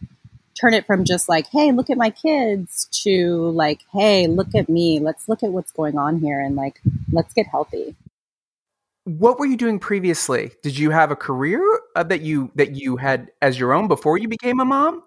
turn 0.59 0.73
it 0.73 0.85
from 0.85 1.05
just 1.05 1.29
like, 1.29 1.47
hey, 1.47 1.71
look 1.71 1.89
at 1.89 1.97
my 1.97 2.09
kids 2.09 2.87
to 2.91 3.49
like, 3.51 3.79
hey, 3.93 4.27
look 4.27 4.53
at 4.53 4.67
me. 4.67 4.99
Let's 4.99 5.29
look 5.29 5.43
at 5.43 5.51
what's 5.51 5.71
going 5.71 5.97
on 5.97 6.19
here 6.19 6.41
and 6.41 6.55
like, 6.55 6.81
let's 7.11 7.33
get 7.33 7.47
healthy 7.47 7.95
what 9.05 9.39
were 9.39 9.45
you 9.45 9.57
doing 9.57 9.79
previously? 9.79 10.51
Did 10.61 10.77
you 10.77 10.91
have 10.91 11.11
a 11.11 11.15
career 11.15 11.61
uh, 11.95 12.03
that 12.03 12.21
you 12.21 12.51
that 12.55 12.75
you 12.75 12.97
had 12.97 13.31
as 13.41 13.59
your 13.59 13.73
own 13.73 13.87
before 13.87 14.17
you 14.17 14.27
became 14.27 14.59
a 14.59 14.65
mom? 14.65 15.03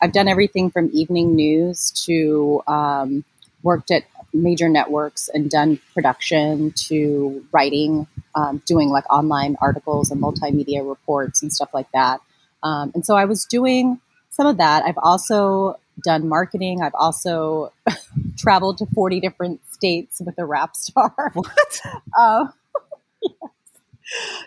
I've 0.00 0.12
done 0.12 0.28
everything 0.28 0.70
from 0.70 0.90
evening 0.92 1.34
news 1.34 1.90
to 2.06 2.62
um, 2.66 3.24
worked 3.62 3.90
at 3.90 4.04
major 4.32 4.68
networks 4.68 5.28
and 5.32 5.50
done 5.50 5.80
production 5.94 6.72
to 6.72 7.44
writing, 7.52 8.06
um, 8.34 8.62
doing 8.66 8.90
like 8.90 9.10
online 9.10 9.56
articles 9.60 10.10
and 10.10 10.22
multimedia 10.22 10.88
reports 10.88 11.42
and 11.42 11.52
stuff 11.52 11.70
like 11.72 11.90
that. 11.92 12.20
Um, 12.62 12.92
and 12.94 13.04
so 13.04 13.16
I 13.16 13.24
was 13.24 13.44
doing 13.44 14.00
some 14.30 14.46
of 14.46 14.58
that. 14.58 14.84
I've 14.84 14.98
also 14.98 15.78
done 16.04 16.28
marketing. 16.28 16.82
I've 16.82 16.94
also 16.94 17.72
traveled 18.36 18.78
to 18.78 18.86
40 18.86 19.20
different 19.20 19.60
states 19.72 20.20
with 20.24 20.38
a 20.38 20.44
rap 20.44 20.76
star. 20.76 21.32
What? 21.34 21.80
Uh, 22.16 22.46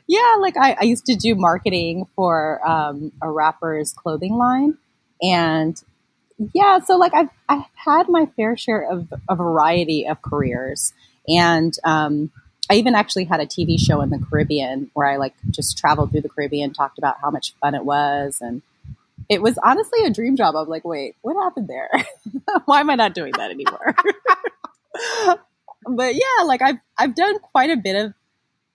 yeah, 0.07 0.35
like 0.39 0.57
I, 0.57 0.77
I, 0.79 0.83
used 0.83 1.05
to 1.07 1.15
do 1.15 1.35
marketing 1.35 2.07
for 2.15 2.65
um, 2.67 3.11
a 3.21 3.29
rapper's 3.29 3.93
clothing 3.93 4.33
line, 4.33 4.77
and 5.21 5.81
Yeah, 6.53 6.79
so 6.79 6.97
like 6.97 7.13
I've 7.13 7.29
I've 7.47 7.65
had 7.75 8.09
my 8.09 8.25
fair 8.35 8.57
share 8.57 8.89
of 8.89 9.13
a 9.29 9.35
variety 9.35 10.07
of 10.07 10.21
careers, 10.21 10.93
and 11.27 11.73
um, 11.83 12.31
I 12.69 12.75
even 12.75 12.95
actually 12.95 13.25
had 13.25 13.39
a 13.39 13.45
TV 13.45 13.79
show 13.79 14.01
in 14.01 14.09
the 14.09 14.19
Caribbean 14.19 14.89
where 14.93 15.07
I 15.07 15.17
like 15.17 15.33
just 15.49 15.77
traveled 15.77 16.11
through 16.11 16.21
the 16.21 16.29
Caribbean, 16.29 16.73
talked 16.73 16.97
about 16.97 17.17
how 17.21 17.29
much 17.29 17.53
fun 17.61 17.75
it 17.75 17.85
was, 17.85 18.39
and 18.41 18.61
it 19.29 19.41
was 19.41 19.57
honestly 19.63 20.03
a 20.05 20.09
dream 20.09 20.35
job. 20.35 20.55
I'm 20.55 20.67
like, 20.67 20.85
wait, 20.85 21.15
what 21.21 21.41
happened 21.41 21.67
there? 21.67 21.89
Why 22.65 22.79
am 22.79 22.89
I 22.89 22.95
not 22.95 23.13
doing 23.13 23.33
that 23.37 23.51
anymore? 23.51 23.95
but 25.85 26.15
yeah, 26.15 26.43
like 26.45 26.61
I've 26.61 26.79
I've 26.97 27.15
done 27.15 27.39
quite 27.39 27.69
a 27.69 27.77
bit 27.77 27.95
of 27.95 28.13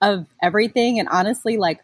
of 0.00 0.26
everything, 0.42 0.98
and 0.98 1.08
honestly, 1.08 1.56
like 1.56 1.80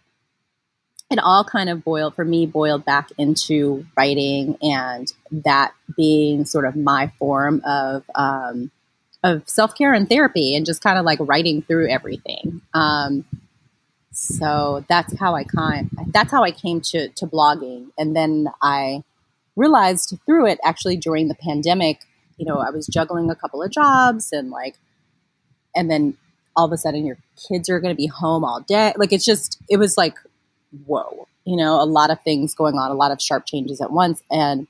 it 1.13 1.19
all 1.19 1.45
kind 1.45 1.69
of 1.69 1.85
boiled 1.85 2.15
for 2.15 2.25
me 2.25 2.47
boiled 2.47 2.85
back 2.85 3.11
into 3.19 3.85
writing 3.97 4.57
and 4.63 5.13
that 5.31 5.73
being 5.95 6.47
sort 6.47 6.65
of 6.65 6.75
my 6.75 7.13
form 7.19 7.61
of 7.67 8.05
um, 8.15 8.71
of 9.23 9.49
self 9.49 9.75
care 9.75 9.93
and 9.93 10.09
therapy 10.09 10.57
and 10.57 10.67
just 10.67 10.83
kind 10.83 10.99
of 10.99 11.05
like 11.05 11.19
writing 11.21 11.63
through 11.63 11.89
everything. 11.91 12.63
Um, 12.75 13.25
so 14.13 14.85
that's 14.89 15.19
how 15.19 15.35
I 15.35 15.45
kind 15.45 15.91
that's 16.09 16.31
how 16.31 16.43
I 16.43 16.51
came 16.51 16.81
to 16.83 17.09
to 17.09 17.27
blogging, 17.27 17.89
and 17.99 18.17
then 18.17 18.49
I 18.63 19.05
realized 19.55 20.19
through 20.25 20.47
it 20.47 20.59
actually 20.65 20.97
during 20.97 21.29
the 21.29 21.35
pandemic. 21.35 22.01
You 22.39 22.47
know, 22.47 22.57
I 22.57 22.71
was 22.71 22.87
juggling 22.87 23.31
a 23.31 23.37
couple 23.37 23.63
of 23.63 23.71
jobs 23.71 24.33
and 24.33 24.51
like, 24.51 24.77
and 25.77 25.91
then 25.91 26.17
all 26.57 26.67
of 26.67 26.73
a 26.73 26.77
sudden 26.77 27.07
your 27.07 27.19
kids 27.49 27.69
are 27.69 27.81
going 27.81 27.95
to 27.95 27.97
be 27.97 28.07
home 28.07 28.45
all 28.45 28.61
day. 28.61 28.93
Like 28.97 29.13
it's 29.13 29.25
just 29.25 29.61
it 29.69 29.79
was 29.79 29.97
like 29.97 30.17
whoa, 30.87 31.29
you 31.45 31.57
know, 31.57 31.81
a 31.81 31.85
lot 31.85 32.11
of 32.11 32.21
things 32.23 32.55
going 32.55 32.77
on, 32.77 32.91
a 32.91 32.95
lot 32.95 33.13
of 33.13 33.21
sharp 33.21 33.47
changes 33.47 33.81
at 33.81 33.93
once. 33.93 34.23
And 34.31 34.67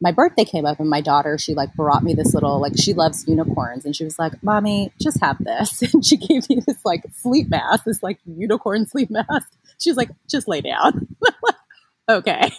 my 0.00 0.12
birthday 0.12 0.44
came 0.44 0.66
up 0.66 0.78
and 0.78 0.90
my 0.90 1.00
daughter, 1.00 1.38
she 1.38 1.54
like 1.54 1.74
brought 1.74 2.02
me 2.02 2.14
this 2.14 2.34
little, 2.34 2.60
like 2.60 2.74
she 2.76 2.92
loves 2.92 3.26
unicorns. 3.26 3.84
And 3.84 3.96
she 3.96 4.04
was 4.04 4.18
like, 4.18 4.42
mommy, 4.42 4.92
just 5.00 5.20
have 5.20 5.38
this. 5.38 5.82
And 5.94 6.04
she 6.04 6.16
gave 6.16 6.48
me 6.48 6.60
this 6.66 6.84
like 6.84 7.04
sleep 7.14 7.48
mask, 7.48 7.84
this 7.84 8.02
like 8.02 8.18
unicorn 8.26 8.86
sleep 8.90 9.10
mask. 9.10 9.50
She 9.78 9.90
was 9.90 9.96
like, 9.96 10.10
just 10.28 10.48
lay 10.48 10.60
down. 10.60 11.06
okay. 12.08 12.52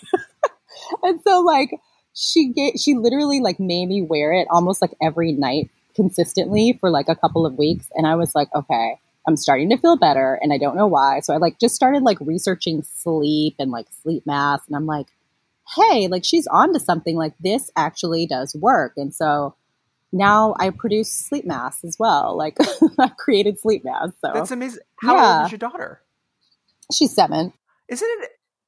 and 1.04 1.20
so 1.26 1.42
like 1.42 1.72
she 2.14 2.52
get, 2.54 2.80
she 2.80 2.96
literally 2.96 3.40
like 3.40 3.60
made 3.60 3.88
me 3.88 4.02
wear 4.02 4.34
it 4.34 4.48
almost 4.50 4.82
like 4.82 4.92
every 5.02 5.32
night 5.32 5.70
consistently 5.98 6.78
for 6.80 6.90
like 6.90 7.10
a 7.10 7.16
couple 7.16 7.46
of 7.46 7.58
weeks. 7.58 7.90
And 7.96 8.08
I 8.08 8.16
was 8.16 8.34
like, 8.34 8.48
okay, 8.56 9.02
I'm 9.28 9.36
starting 9.36 9.70
to 9.72 9.78
feel 9.78 9.98
better 9.98 10.40
and 10.42 10.54
I 10.54 10.58
don't 10.58 10.78
know 10.78 10.88
why. 10.88 11.20
So 11.20 11.34
I 11.34 11.38
like 11.38 11.60
just 11.60 11.76
started 11.76 12.04
like 12.04 12.18
researching 12.22 12.84
sleep 12.84 13.56
and 13.60 13.72
like 13.72 13.88
sleep 14.02 14.26
masks 14.26 14.68
and 14.68 14.78
I'm 14.78 14.86
like, 14.86 15.08
hey, 15.76 16.08
like 16.08 16.24
she's 16.24 16.48
on 16.48 16.72
to 16.74 16.80
something 16.80 17.18
like 17.18 17.34
this 17.42 17.70
actually 17.76 18.26
does 18.26 18.56
work. 18.56 18.94
And 18.96 19.14
so 19.14 19.56
now 20.14 20.56
I 20.60 20.70
produce 20.70 21.12
sleep 21.12 21.46
masks 21.46 21.84
as 21.84 21.98
well. 22.00 22.38
Like 22.38 22.58
I've 23.00 23.18
created 23.18 23.60
sleep 23.60 23.84
masks. 23.84 24.16
So 24.24 24.32
That's 24.34 24.52
amazing. 24.52 24.84
How 25.02 25.16
yeah. 25.16 25.38
old 25.38 25.46
is 25.48 25.52
your 25.52 25.60
daughter? 25.60 26.02
She's 26.94 27.14
seven. 27.14 27.52
Isn't 27.90 28.08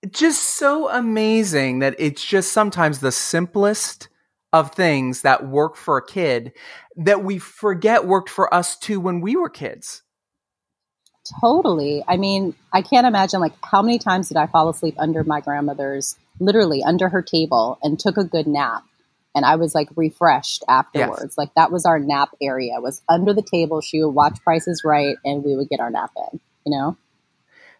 it 0.04 0.12
just 0.12 0.58
so 0.58 0.90
amazing 0.90 1.80
that 1.80 1.96
it's 2.00 2.24
just 2.24 2.52
sometimes 2.52 3.00
the 3.00 3.14
simplest 3.14 4.09
of 4.52 4.72
things 4.74 5.22
that 5.22 5.48
work 5.48 5.76
for 5.76 5.98
a 5.98 6.06
kid 6.06 6.54
that 6.96 7.24
we 7.24 7.38
forget 7.38 8.06
worked 8.06 8.30
for 8.30 8.52
us 8.54 8.78
too 8.78 9.00
when 9.00 9.22
we 9.22 9.36
were 9.36 9.50
kids? 9.50 10.02
Totally. 11.42 12.04
I 12.08 12.18
mean, 12.18 12.56
I 12.74 12.82
can't 12.82 13.06
imagine 13.06 13.40
like 13.40 13.54
how 13.64 13.82
many 13.82 14.00
times 14.00 14.30
did 14.30 14.38
I 14.38 14.48
fall 14.48 14.70
asleep 14.70 14.96
under 14.98 15.24
my 15.24 15.42
grandmother's, 15.42 16.16
literally 16.40 16.84
under 16.84 17.10
her 17.10 17.22
table, 17.22 17.78
and 17.84 18.00
took 18.00 18.18
a 18.18 18.24
good 18.24 18.48
nap. 18.48 18.84
And 19.36 19.46
I 19.46 19.58
was 19.58 19.76
like 19.76 19.90
refreshed 19.96 20.64
afterwards. 20.68 21.22
Yes. 21.22 21.38
Like 21.38 21.54
that 21.56 21.72
was 21.72 21.86
our 21.86 22.00
nap 22.00 22.30
area. 22.42 22.82
Was 22.82 23.02
under 23.08 23.34
the 23.34 23.44
table. 23.44 23.82
She 23.82 24.04
would 24.04 24.10
watch 24.10 24.40
Prices 24.44 24.82
Right, 24.84 25.18
and 25.24 25.44
we 25.44 25.56
would 25.56 25.70
get 25.70 25.80
our 25.80 25.92
nap 25.92 26.12
in. 26.32 26.40
You 26.66 26.78
know. 26.78 26.98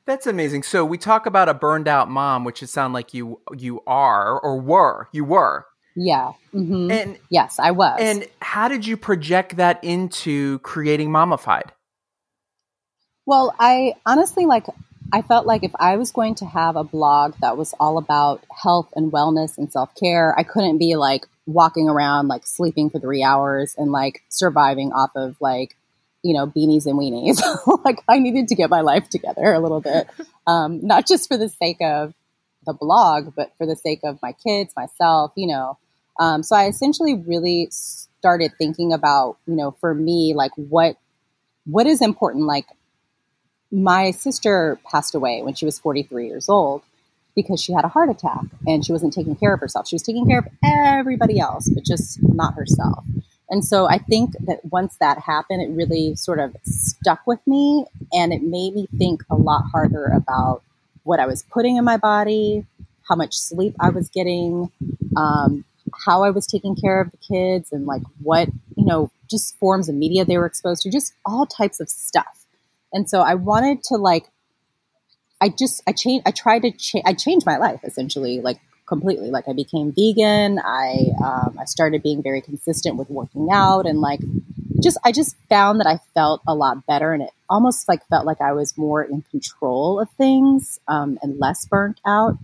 That's 0.06 0.28
amazing. 0.28 0.64
So 0.64 0.86
we 0.86 0.98
talk 0.98 1.26
about 1.26 1.50
a 1.50 1.54
burned 1.54 1.88
out 1.88 2.10
mom, 2.10 2.44
which 2.44 2.62
it 2.62 2.68
sounds 2.68 2.94
like 2.94 3.14
you 3.14 3.42
you 3.58 3.82
are 3.88 4.40
or 4.40 4.60
were. 4.60 5.10
You 5.12 5.26
were. 5.26 5.66
Yeah. 5.96 6.32
Mm-hmm. 6.54 6.92
And 6.92 7.20
yes, 7.30 7.60
I 7.60 7.72
was. 7.72 8.00
And 8.02 8.28
how 8.42 8.68
did 8.68 8.86
you 8.86 8.98
project 8.98 9.58
that 9.58 9.84
into 9.84 10.60
creating 10.60 11.10
Mommafied? 11.10 11.70
Well, 13.26 13.54
I 13.60 13.94
honestly 14.06 14.46
like 14.46 14.66
I 15.12 15.22
felt 15.22 15.46
like 15.46 15.64
if 15.64 15.72
I 15.80 15.98
was 15.98 16.12
going 16.12 16.36
to 16.36 16.46
have 16.46 16.76
a 16.76 16.84
blog 16.84 17.36
that 17.42 17.58
was 17.58 17.74
all 17.80 17.98
about 17.98 18.44
health 18.52 18.90
and 18.96 19.12
wellness 19.12 19.58
and 19.58 19.72
self 19.72 19.94
care, 19.96 20.38
I 20.38 20.44
couldn't 20.44 20.78
be 20.78 20.96
like 20.96 21.26
walking 21.46 21.90
around 21.90 22.28
like 22.28 22.46
sleeping 22.46 22.90
for 22.90 23.00
three 23.00 23.24
hours 23.24 23.76
and 23.78 23.92
like 23.92 24.24
surviving 24.30 24.92
off 24.92 25.12
of 25.16 25.36
like, 25.40 25.76
you 26.24 26.34
know, 26.34 26.46
beanies 26.46 26.86
and 26.86 27.00
weenies. 27.00 27.42
like 27.86 28.02
I 28.08 28.20
needed 28.20 28.50
to 28.50 28.56
get 28.56 28.70
my 28.70 28.82
life 28.82 29.10
together 29.10 29.54
a 29.54 29.60
little 29.60 29.82
bit, 29.82 30.08
um, 30.48 30.86
not 30.86 31.08
just 31.08 31.28
for 31.28 31.38
the 31.38 31.50
sake 31.50 31.82
of 31.82 32.14
the 32.70 32.74
blog, 32.74 33.34
but 33.36 33.52
for 33.58 33.66
the 33.66 33.76
sake 33.76 34.02
of 34.04 34.20
my 34.22 34.34
kids, 34.34 34.74
myself, 34.76 35.32
you 35.36 35.48
know. 35.48 35.78
Um, 36.20 36.44
so 36.44 36.56
I 36.56 36.68
essentially 36.68 37.16
really 37.16 37.68
started 37.72 38.52
thinking 38.58 38.94
about, 38.94 39.38
you 39.48 39.56
know, 39.56 39.72
for 39.80 39.94
me, 39.96 40.34
like 40.36 40.52
what 40.56 40.98
what 41.66 41.88
is 41.88 42.02
important. 42.02 42.46
Like 42.46 42.68
my 43.72 44.12
sister 44.12 44.80
passed 44.90 45.16
away 45.16 45.42
when 45.42 45.54
she 45.54 45.66
was 45.66 45.80
43 45.80 46.28
years 46.28 46.50
old 46.50 46.82
because 47.36 47.62
she 47.62 47.74
had 47.74 47.86
a 47.86 47.90
heart 47.90 48.10
attack 48.10 48.44
and 48.68 48.86
she 48.86 48.92
wasn't 48.92 49.14
taking 49.14 49.36
care 49.36 49.54
of 49.54 49.60
herself. 49.60 49.88
She 49.88 49.96
was 49.96 50.04
taking 50.04 50.28
care 50.28 50.40
of 50.40 50.48
everybody 50.64 51.40
else, 51.40 51.70
but 51.70 51.86
just 51.86 52.20
not 52.22 52.56
herself. 52.56 53.04
And 53.50 53.66
so 53.66 53.88
I 53.88 53.98
think 53.98 54.34
that 54.46 54.60
once 54.66 54.98
that 55.00 55.20
happened, 55.20 55.62
it 55.62 55.70
really 55.76 56.16
sort 56.16 56.40
of 56.40 56.56
stuck 56.64 57.26
with 57.26 57.40
me 57.48 57.86
and 58.14 58.32
it 58.32 58.44
made 58.44 58.76
me 58.76 58.88
think 58.98 59.24
a 59.30 59.36
lot 59.36 59.64
harder 59.72 60.06
about 60.06 60.64
what 61.04 61.20
I 61.20 61.26
was 61.26 61.44
putting 61.44 61.78
in 61.78 61.84
my 61.84 61.98
body, 61.98 62.66
how 63.08 63.16
much 63.16 63.38
sleep 63.38 63.76
I 63.80 63.90
was 63.90 64.10
getting, 64.10 64.72
um, 65.18 65.66
how 66.06 66.24
I 66.24 66.30
was 66.30 66.46
taking 66.46 66.76
care 66.76 67.02
of 67.02 67.12
the 67.12 67.18
kids, 67.18 67.72
and 67.72 67.86
like 67.86 68.04
what, 68.22 68.50
you 68.76 68.86
know, 68.86 69.12
just 69.30 69.58
forms 69.58 69.90
of 69.90 69.96
media 69.96 70.26
they 70.26 70.38
were 70.38 70.46
exposed 70.46 70.84
to, 70.84 70.92
just 70.92 71.14
all 71.26 71.46
types 71.46 71.80
of 71.80 71.90
stuff. 71.90 72.46
And 72.94 73.10
so 73.10 73.22
I 73.22 73.36
wanted 73.36 73.84
to 73.86 73.96
like, 73.98 74.30
I 75.42 75.50
just, 75.50 75.82
I 75.88 75.92
changed, 75.92 76.28
I 76.28 76.32
tried 76.32 76.64
to 76.64 76.72
change, 76.72 77.04
I 77.06 77.14
changed 77.14 77.46
my 77.46 77.58
life 77.58 77.82
essentially, 77.84 78.42
like 78.42 78.60
completely. 78.88 79.30
Like 79.30 79.48
I 79.48 79.54
became 79.54 79.94
vegan. 79.94 80.60
I, 80.60 81.12
um, 81.24 81.58
I 81.60 81.66
started 81.66 82.04
being 82.04 82.22
very 82.24 82.42
consistent 82.42 82.98
with 82.98 83.10
working 83.10 83.50
out 83.52 83.86
and 83.86 84.02
like, 84.02 84.20
just, 84.82 84.98
I 85.04 85.12
just 85.12 85.36
found 85.50 85.80
that 85.80 85.88
I 85.88 86.00
felt 86.14 86.42
a 86.48 86.54
lot 86.54 86.86
better 86.86 87.14
and 87.14 87.24
it 87.24 87.32
almost 87.50 87.88
like 87.88 88.06
felt 88.08 88.26
like 88.26 88.42
I 88.42 88.54
was 88.54 88.78
more 88.78 89.04
in 89.04 89.24
control 89.30 90.00
of 90.00 90.10
things, 90.12 90.80
um, 90.88 91.18
and 91.22 91.40
less 91.40 91.66
burnt 91.66 92.00
out. 92.06 92.38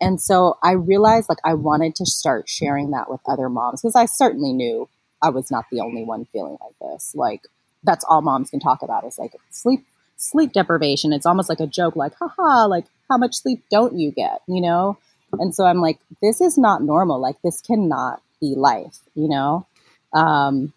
And 0.00 0.20
so 0.20 0.58
I 0.62 0.72
realized 0.72 1.28
like 1.28 1.38
I 1.44 1.54
wanted 1.54 1.94
to 1.96 2.06
start 2.06 2.48
sharing 2.48 2.90
that 2.90 3.10
with 3.10 3.20
other 3.26 3.48
moms 3.48 3.82
because 3.82 3.96
I 3.96 4.06
certainly 4.06 4.52
knew 4.52 4.88
I 5.22 5.30
was 5.30 5.50
not 5.50 5.64
the 5.70 5.80
only 5.80 6.04
one 6.04 6.26
feeling 6.26 6.58
like 6.60 6.92
this. 6.92 7.12
Like 7.14 7.42
that's 7.82 8.04
all 8.04 8.20
moms 8.20 8.50
can 8.50 8.60
talk 8.60 8.82
about 8.82 9.04
is 9.04 9.18
like 9.18 9.32
sleep 9.50 9.84
sleep 10.16 10.52
deprivation. 10.52 11.12
It's 11.12 11.26
almost 11.26 11.48
like 11.48 11.60
a 11.60 11.66
joke, 11.66 11.96
like, 11.96 12.14
haha, 12.18 12.66
like 12.66 12.86
how 13.08 13.18
much 13.18 13.36
sleep 13.36 13.64
don't 13.70 13.98
you 13.98 14.10
get, 14.10 14.40
you 14.48 14.60
know? 14.60 14.98
And 15.32 15.54
so 15.54 15.64
I'm 15.64 15.80
like, 15.80 15.98
this 16.22 16.40
is 16.40 16.56
not 16.56 16.82
normal. 16.82 17.20
Like 17.20 17.40
this 17.42 17.60
cannot 17.60 18.22
be 18.40 18.54
life, 18.56 18.98
you 19.14 19.28
know? 19.28 19.66
Um, 20.12 20.72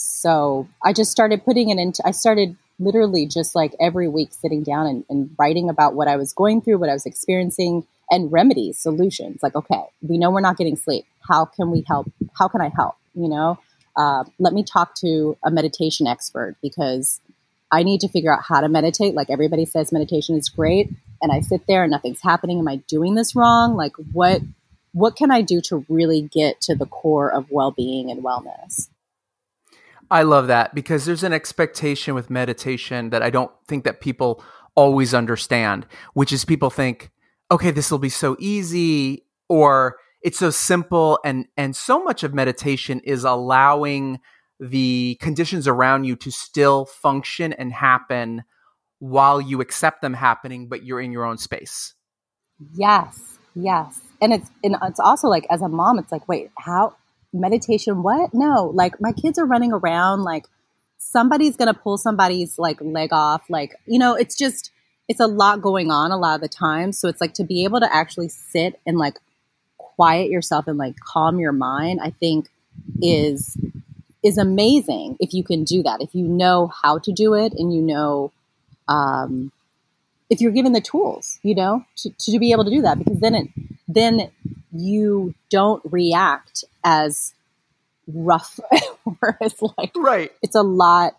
so 0.00 0.68
I 0.84 0.92
just 0.92 1.10
started 1.10 1.44
putting 1.44 1.70
it 1.70 1.78
into, 1.78 2.02
I 2.04 2.10
started 2.12 2.56
literally 2.78 3.26
just 3.26 3.54
like 3.54 3.74
every 3.80 4.08
week 4.08 4.30
sitting 4.32 4.62
down 4.62 4.86
and, 4.86 5.04
and 5.10 5.30
writing 5.38 5.68
about 5.68 5.94
what 5.94 6.08
I 6.08 6.16
was 6.16 6.32
going 6.32 6.62
through, 6.62 6.78
what 6.78 6.88
I 6.88 6.94
was 6.94 7.06
experiencing, 7.06 7.86
and 8.10 8.32
remedies, 8.32 8.78
solutions. 8.78 9.42
Like, 9.42 9.54
okay, 9.54 9.82
we 10.02 10.18
know 10.18 10.30
we're 10.30 10.40
not 10.40 10.56
getting 10.56 10.76
sleep. 10.76 11.04
How 11.28 11.44
can 11.44 11.70
we 11.70 11.84
help? 11.86 12.10
How 12.38 12.48
can 12.48 12.60
I 12.60 12.70
help? 12.74 12.96
You 13.14 13.28
know? 13.28 13.58
uh, 13.96 14.24
let 14.38 14.52
me 14.52 14.62
talk 14.62 14.94
to 14.96 15.36
a 15.44 15.50
meditation 15.50 16.06
expert 16.06 16.56
because 16.62 17.20
I 17.72 17.82
need 17.82 18.00
to 18.00 18.08
figure 18.08 18.32
out 18.32 18.42
how 18.46 18.60
to 18.60 18.68
meditate. 18.68 19.14
Like 19.14 19.30
everybody 19.30 19.64
says, 19.64 19.92
meditation 19.92 20.36
is 20.36 20.48
great, 20.48 20.90
and 21.20 21.32
I 21.32 21.40
sit 21.40 21.66
there 21.66 21.82
and 21.82 21.90
nothing's 21.90 22.22
happening. 22.22 22.58
Am 22.58 22.68
I 22.68 22.76
doing 22.76 23.14
this 23.14 23.34
wrong? 23.34 23.76
Like 23.76 23.92
what 24.12 24.42
what 24.92 25.14
can 25.14 25.30
I 25.30 25.42
do 25.42 25.60
to 25.62 25.84
really 25.88 26.22
get 26.22 26.60
to 26.62 26.74
the 26.74 26.86
core 26.86 27.32
of 27.32 27.50
well 27.50 27.70
being 27.70 28.10
and 28.10 28.24
wellness? 28.24 28.88
I 30.10 30.22
love 30.22 30.48
that 30.48 30.74
because 30.74 31.04
there's 31.04 31.22
an 31.22 31.32
expectation 31.32 32.14
with 32.14 32.30
meditation 32.30 33.10
that 33.10 33.22
I 33.22 33.30
don't 33.30 33.52
think 33.68 33.84
that 33.84 34.00
people 34.00 34.42
always 34.74 35.14
understand, 35.14 35.86
which 36.14 36.32
is 36.32 36.44
people 36.44 36.70
think, 36.70 37.10
okay, 37.50 37.70
this 37.70 37.90
will 37.90 37.98
be 37.98 38.08
so 38.08 38.36
easy, 38.38 39.26
or 39.48 39.96
it's 40.22 40.38
so 40.38 40.50
simple 40.50 41.18
and 41.24 41.46
and 41.56 41.74
so 41.74 42.02
much 42.02 42.22
of 42.22 42.34
meditation 42.34 43.00
is 43.04 43.24
allowing 43.24 44.20
the 44.58 45.16
conditions 45.20 45.66
around 45.66 46.04
you 46.04 46.16
to 46.16 46.30
still 46.30 46.84
function 46.84 47.52
and 47.54 47.72
happen 47.72 48.44
while 48.98 49.40
you 49.40 49.62
accept 49.62 50.02
them 50.02 50.12
happening 50.12 50.68
but 50.68 50.84
you're 50.84 51.00
in 51.00 51.10
your 51.12 51.24
own 51.24 51.38
space. 51.38 51.94
Yes 52.74 53.30
yes. 53.54 54.00
And 54.20 54.32
it's 54.32 54.50
and 54.62 54.76
it's 54.82 55.00
also 55.00 55.28
like 55.28 55.46
as 55.50 55.62
a 55.62 55.68
mom, 55.68 55.98
it's 55.98 56.12
like, 56.12 56.28
wait, 56.28 56.50
how 56.58 56.94
meditation? 57.32 58.02
What? 58.02 58.34
No, 58.34 58.70
like 58.74 59.00
my 59.00 59.12
kids 59.12 59.38
are 59.38 59.46
running 59.46 59.72
around, 59.72 60.22
like 60.22 60.46
somebody's 60.98 61.56
gonna 61.56 61.74
pull 61.74 61.98
somebody's 61.98 62.58
like 62.58 62.78
leg 62.80 63.10
off, 63.12 63.42
like 63.48 63.76
you 63.86 63.98
know, 63.98 64.14
it's 64.14 64.36
just 64.36 64.70
it's 65.08 65.20
a 65.20 65.26
lot 65.26 65.60
going 65.60 65.90
on 65.90 66.12
a 66.12 66.16
lot 66.16 66.36
of 66.36 66.40
the 66.40 66.48
time. 66.48 66.92
So 66.92 67.08
it's 67.08 67.20
like 67.20 67.34
to 67.34 67.44
be 67.44 67.64
able 67.64 67.80
to 67.80 67.94
actually 67.94 68.28
sit 68.28 68.80
and 68.86 68.96
like 68.96 69.18
quiet 69.78 70.30
yourself 70.30 70.66
and 70.66 70.78
like 70.78 70.94
calm 71.00 71.38
your 71.38 71.52
mind, 71.52 72.00
I 72.02 72.10
think 72.10 72.48
is 73.02 73.56
is 74.22 74.38
amazing 74.38 75.16
if 75.18 75.32
you 75.32 75.42
can 75.42 75.64
do 75.64 75.82
that. 75.82 76.00
If 76.00 76.14
you 76.14 76.26
know 76.26 76.68
how 76.68 76.98
to 76.98 77.12
do 77.12 77.34
it 77.34 77.52
and 77.54 77.74
you 77.74 77.82
know 77.82 78.32
um, 78.88 79.52
if 80.28 80.40
you're 80.40 80.52
given 80.52 80.72
the 80.72 80.80
tools, 80.80 81.38
you 81.42 81.54
know, 81.54 81.84
to, 81.96 82.10
to 82.10 82.38
be 82.38 82.52
able 82.52 82.64
to 82.64 82.70
do 82.70 82.82
that, 82.82 82.98
because 82.98 83.20
then 83.20 83.34
it 83.34 83.48
then 83.88 84.30
you 84.72 85.34
don't 85.50 85.82
react 85.84 86.64
as 86.84 87.34
rough 88.06 88.58
or 89.04 89.38
as 89.42 89.54
like 89.78 89.92
right. 89.96 90.32
It's 90.42 90.56
a 90.56 90.62
lot 90.62 91.14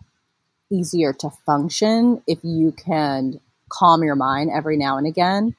easier 0.70 1.12
to 1.12 1.30
function 1.44 2.22
if 2.26 2.38
you 2.42 2.72
can 2.72 3.40
calm 3.68 4.02
your 4.02 4.16
mind 4.16 4.50
every 4.54 4.76
now 4.76 4.98
and 4.98 5.06
again 5.06 5.54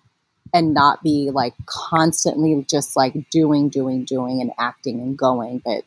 and 0.53 0.73
not 0.73 1.01
be 1.01 1.31
like 1.31 1.53
constantly 1.65 2.65
just 2.69 2.95
like 2.95 3.29
doing, 3.31 3.69
doing, 3.69 4.05
doing 4.05 4.41
and 4.41 4.51
acting 4.59 4.99
and 4.99 5.17
going, 5.17 5.61
but 5.65 5.83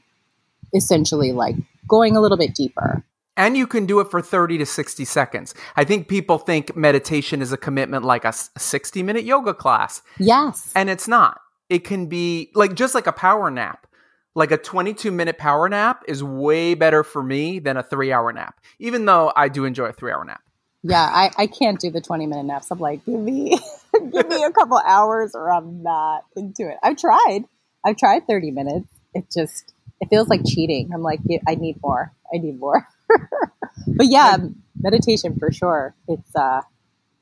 essentially 0.74 1.32
like 1.32 1.54
going 1.88 2.16
a 2.16 2.20
little 2.20 2.36
bit 2.36 2.54
deeper. 2.54 3.04
And 3.36 3.56
you 3.56 3.66
can 3.66 3.84
do 3.84 4.00
it 4.00 4.10
for 4.10 4.22
30 4.22 4.58
to 4.58 4.66
60 4.66 5.04
seconds. 5.04 5.54
I 5.76 5.84
think 5.84 6.08
people 6.08 6.38
think 6.38 6.74
meditation 6.74 7.42
is 7.42 7.52
a 7.52 7.58
commitment 7.58 8.04
like 8.04 8.24
a 8.24 8.32
60 8.32 9.02
minute 9.02 9.24
yoga 9.24 9.54
class. 9.54 10.02
Yes. 10.18 10.72
And 10.74 10.88
it's 10.88 11.06
not. 11.06 11.40
It 11.68 11.80
can 11.80 12.06
be 12.06 12.50
like 12.54 12.74
just 12.74 12.94
like 12.94 13.06
a 13.06 13.12
power 13.12 13.50
nap. 13.50 13.86
Like 14.34 14.50
a 14.50 14.58
22 14.58 15.10
minute 15.10 15.38
power 15.38 15.68
nap 15.68 16.04
is 16.06 16.22
way 16.22 16.74
better 16.74 17.02
for 17.02 17.22
me 17.22 17.58
than 17.58 17.78
a 17.78 17.82
three 17.82 18.12
hour 18.12 18.32
nap, 18.32 18.60
even 18.78 19.06
though 19.06 19.32
I 19.34 19.48
do 19.48 19.64
enjoy 19.64 19.86
a 19.86 19.92
three 19.92 20.12
hour 20.12 20.24
nap. 20.24 20.42
Yeah, 20.82 21.02
I, 21.02 21.30
I 21.36 21.46
can't 21.46 21.80
do 21.80 21.90
the 21.90 22.00
20 22.00 22.26
minute 22.26 22.44
naps. 22.44 22.70
I'm 22.70 22.78
like, 22.78 23.04
give 23.04 23.18
me, 23.18 23.58
give 24.12 24.28
me 24.28 24.44
a 24.44 24.52
couple 24.52 24.78
hours 24.78 25.34
or 25.34 25.50
I'm 25.50 25.82
not 25.82 26.24
into 26.36 26.68
it. 26.68 26.76
I've 26.82 26.96
tried. 26.96 27.44
I've 27.84 27.96
tried 27.96 28.26
30 28.26 28.52
minutes. 28.52 28.88
It 29.14 29.24
just, 29.32 29.72
it 30.00 30.08
feels 30.10 30.28
like 30.28 30.42
cheating. 30.46 30.90
I'm 30.94 31.02
like, 31.02 31.20
I 31.48 31.56
need 31.56 31.80
more. 31.82 32.12
I 32.32 32.38
need 32.38 32.60
more. 32.60 32.86
but 33.08 34.06
yeah, 34.06 34.36
meditation 34.78 35.38
for 35.38 35.50
sure. 35.50 35.96
It's, 36.06 36.36
uh, 36.36 36.60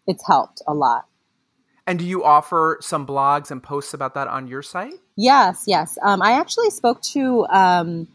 it's 0.06 0.26
helped 0.26 0.60
a 0.66 0.74
lot. 0.74 1.06
And 1.86 1.98
do 1.98 2.04
you 2.04 2.24
offer 2.24 2.78
some 2.80 3.06
blogs 3.06 3.50
and 3.50 3.62
posts 3.62 3.92
about 3.92 4.14
that 4.14 4.28
on 4.28 4.46
your 4.46 4.62
site? 4.62 4.94
Yes, 5.16 5.64
yes. 5.66 5.98
Um, 6.02 6.22
I 6.22 6.32
actually 6.32 6.70
spoke 6.70 7.02
to 7.12 7.46
um, 7.46 8.08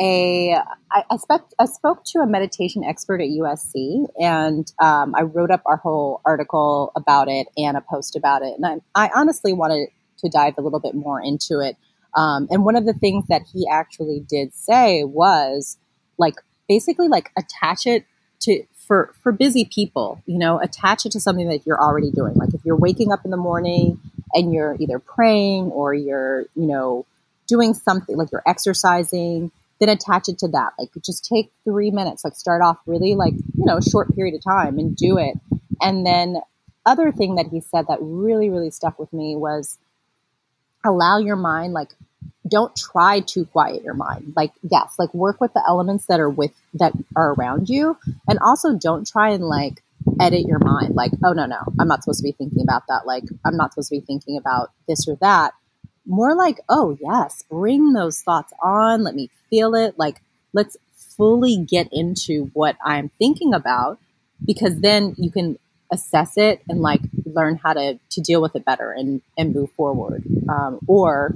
a 0.00 0.54
I, 0.90 1.04
I, 1.10 1.16
spoke, 1.16 1.48
I 1.58 1.64
spoke 1.66 2.04
to 2.06 2.18
a 2.18 2.26
meditation 2.26 2.84
expert 2.84 3.20
at 3.20 3.28
USC, 3.28 4.06
and 4.20 4.70
um, 4.80 5.14
I 5.16 5.22
wrote 5.22 5.50
up 5.50 5.62
our 5.66 5.76
whole 5.76 6.20
article 6.24 6.92
about 6.96 7.28
it 7.28 7.46
and 7.56 7.76
a 7.76 7.80
post 7.80 8.14
about 8.14 8.42
it. 8.42 8.54
And 8.58 8.82
I, 8.94 9.06
I 9.06 9.10
honestly 9.14 9.52
wanted 9.52 9.88
to 10.18 10.28
dive 10.28 10.54
a 10.58 10.62
little 10.62 10.80
bit 10.80 10.94
more 10.94 11.20
into 11.20 11.60
it. 11.60 11.76
Um, 12.14 12.46
and 12.50 12.64
one 12.64 12.76
of 12.76 12.84
the 12.84 12.92
things 12.92 13.24
that 13.28 13.42
he 13.52 13.66
actually 13.70 14.24
did 14.28 14.54
say 14.54 15.02
was 15.02 15.78
like 16.18 16.34
basically 16.68 17.08
like 17.08 17.30
attach 17.36 17.86
it 17.86 18.04
to 18.42 18.62
for 18.86 19.12
for 19.22 19.32
busy 19.32 19.64
people, 19.64 20.22
you 20.26 20.38
know, 20.38 20.60
attach 20.60 21.06
it 21.06 21.12
to 21.12 21.20
something 21.20 21.48
that 21.48 21.66
you're 21.66 21.80
already 21.80 22.10
doing. 22.10 22.34
Like 22.34 22.54
if 22.54 22.64
you're 22.64 22.76
waking 22.76 23.12
up 23.12 23.24
in 23.24 23.30
the 23.30 23.36
morning 23.36 24.00
and 24.32 24.52
you're 24.52 24.76
either 24.78 24.98
praying 24.98 25.70
or 25.70 25.94
you're, 25.94 26.42
you 26.54 26.66
know, 26.66 27.06
doing 27.46 27.74
something 27.74 28.16
like 28.16 28.32
you're 28.32 28.42
exercising 28.46 29.50
then 29.80 29.88
attach 29.88 30.28
it 30.28 30.38
to 30.38 30.48
that. 30.48 30.72
Like 30.78 30.90
just 31.04 31.24
take 31.24 31.50
three 31.64 31.90
minutes, 31.90 32.24
like 32.24 32.36
start 32.36 32.62
off 32.62 32.78
really 32.86 33.14
like, 33.14 33.34
you 33.34 33.64
know, 33.64 33.78
a 33.78 33.82
short 33.82 34.14
period 34.14 34.34
of 34.34 34.42
time 34.42 34.78
and 34.78 34.96
do 34.96 35.18
it. 35.18 35.34
And 35.80 36.06
then 36.06 36.40
other 36.86 37.12
thing 37.12 37.36
that 37.36 37.46
he 37.48 37.60
said 37.60 37.86
that 37.88 37.98
really, 38.00 38.50
really 38.50 38.70
stuck 38.70 38.98
with 38.98 39.12
me 39.12 39.36
was 39.36 39.78
allow 40.84 41.18
your 41.18 41.36
mind, 41.36 41.72
like 41.72 41.90
don't 42.48 42.74
try 42.76 43.20
to 43.20 43.44
quiet 43.46 43.82
your 43.82 43.94
mind. 43.94 44.34
Like, 44.36 44.52
yes, 44.62 44.94
like 44.98 45.12
work 45.14 45.40
with 45.40 45.52
the 45.54 45.62
elements 45.66 46.06
that 46.06 46.20
are 46.20 46.30
with, 46.30 46.52
that 46.74 46.92
are 47.16 47.32
around 47.34 47.68
you. 47.68 47.96
And 48.28 48.38
also 48.40 48.74
don't 48.76 49.06
try 49.06 49.30
and 49.30 49.44
like 49.44 49.82
edit 50.20 50.46
your 50.46 50.58
mind. 50.58 50.94
Like, 50.94 51.12
oh 51.24 51.32
no, 51.32 51.46
no, 51.46 51.60
I'm 51.80 51.88
not 51.88 52.02
supposed 52.02 52.20
to 52.20 52.24
be 52.24 52.32
thinking 52.32 52.62
about 52.62 52.84
that. 52.88 53.06
Like, 53.06 53.24
I'm 53.44 53.56
not 53.56 53.72
supposed 53.72 53.88
to 53.90 53.96
be 53.96 54.04
thinking 54.06 54.36
about 54.36 54.70
this 54.86 55.08
or 55.08 55.16
that 55.20 55.54
more 56.06 56.34
like, 56.34 56.60
oh, 56.68 56.96
yes, 57.00 57.44
bring 57.50 57.92
those 57.92 58.20
thoughts 58.20 58.52
on. 58.62 59.04
Let 59.04 59.14
me 59.14 59.30
feel 59.50 59.74
it. 59.74 59.98
Like, 59.98 60.20
let's 60.52 60.76
fully 60.94 61.56
get 61.56 61.88
into 61.92 62.50
what 62.52 62.76
I'm 62.84 63.10
thinking 63.18 63.54
about 63.54 63.98
because 64.44 64.80
then 64.80 65.14
you 65.16 65.30
can 65.30 65.58
assess 65.92 66.36
it 66.36 66.60
and 66.68 66.80
like 66.80 67.00
learn 67.24 67.56
how 67.56 67.72
to, 67.72 67.98
to 68.10 68.20
deal 68.20 68.42
with 68.42 68.56
it 68.56 68.64
better 68.64 68.90
and, 68.90 69.22
and 69.38 69.54
move 69.54 69.70
forward. 69.72 70.24
Um, 70.48 70.80
or 70.86 71.34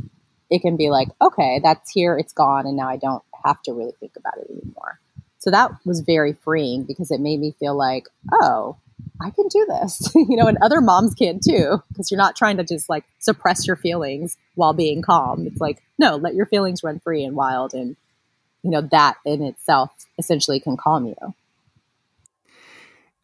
it 0.51 0.63
can 0.63 0.77
be 0.77 0.91
like, 0.91 1.09
okay, 1.21 1.61
that's 1.63 1.91
here, 1.91 2.17
it's 2.17 2.33
gone, 2.33 2.67
and 2.67 2.77
now 2.77 2.89
I 2.89 2.97
don't 2.97 3.23
have 3.45 3.63
to 3.63 3.73
really 3.73 3.93
think 4.01 4.17
about 4.17 4.39
it 4.39 4.51
anymore. 4.51 5.01
So 5.39 5.51
that 5.51 5.73
was 5.85 6.01
very 6.01 6.33
freeing 6.33 6.85
because 6.85 7.11
it 7.11 7.21
made 7.21 7.41
me 7.41 7.55
feel 7.59 7.77
like, 7.77 8.09
oh, 8.33 8.77
I 9.21 9.31
can 9.31 9.49
do 9.49 9.67
this, 9.69 10.13
you 10.15 10.37
know, 10.37 10.47
and 10.47 10.59
other 10.63 10.81
moms 10.81 11.15
can 11.15 11.41
too, 11.41 11.83
because 11.89 12.11
you're 12.11 12.19
not 12.19 12.37
trying 12.37 12.57
to 12.57 12.65
just 12.65 12.89
like 12.89 13.05
suppress 13.19 13.67
your 13.67 13.77
feelings 13.77 14.37
while 14.55 14.73
being 14.73 15.03
calm. 15.03 15.47
It's 15.47 15.61
like, 15.61 15.83
no, 15.99 16.17
let 16.17 16.35
your 16.35 16.47
feelings 16.47 16.83
run 16.83 17.01
free 17.01 17.25
and 17.25 17.37
wild. 17.37 17.75
And, 17.75 17.97
you 18.63 18.71
know, 18.71 18.81
that 18.81 19.17
in 19.25 19.43
itself 19.43 19.91
essentially 20.19 20.61
can 20.61 20.77
calm 20.77 21.07
you. 21.07 21.35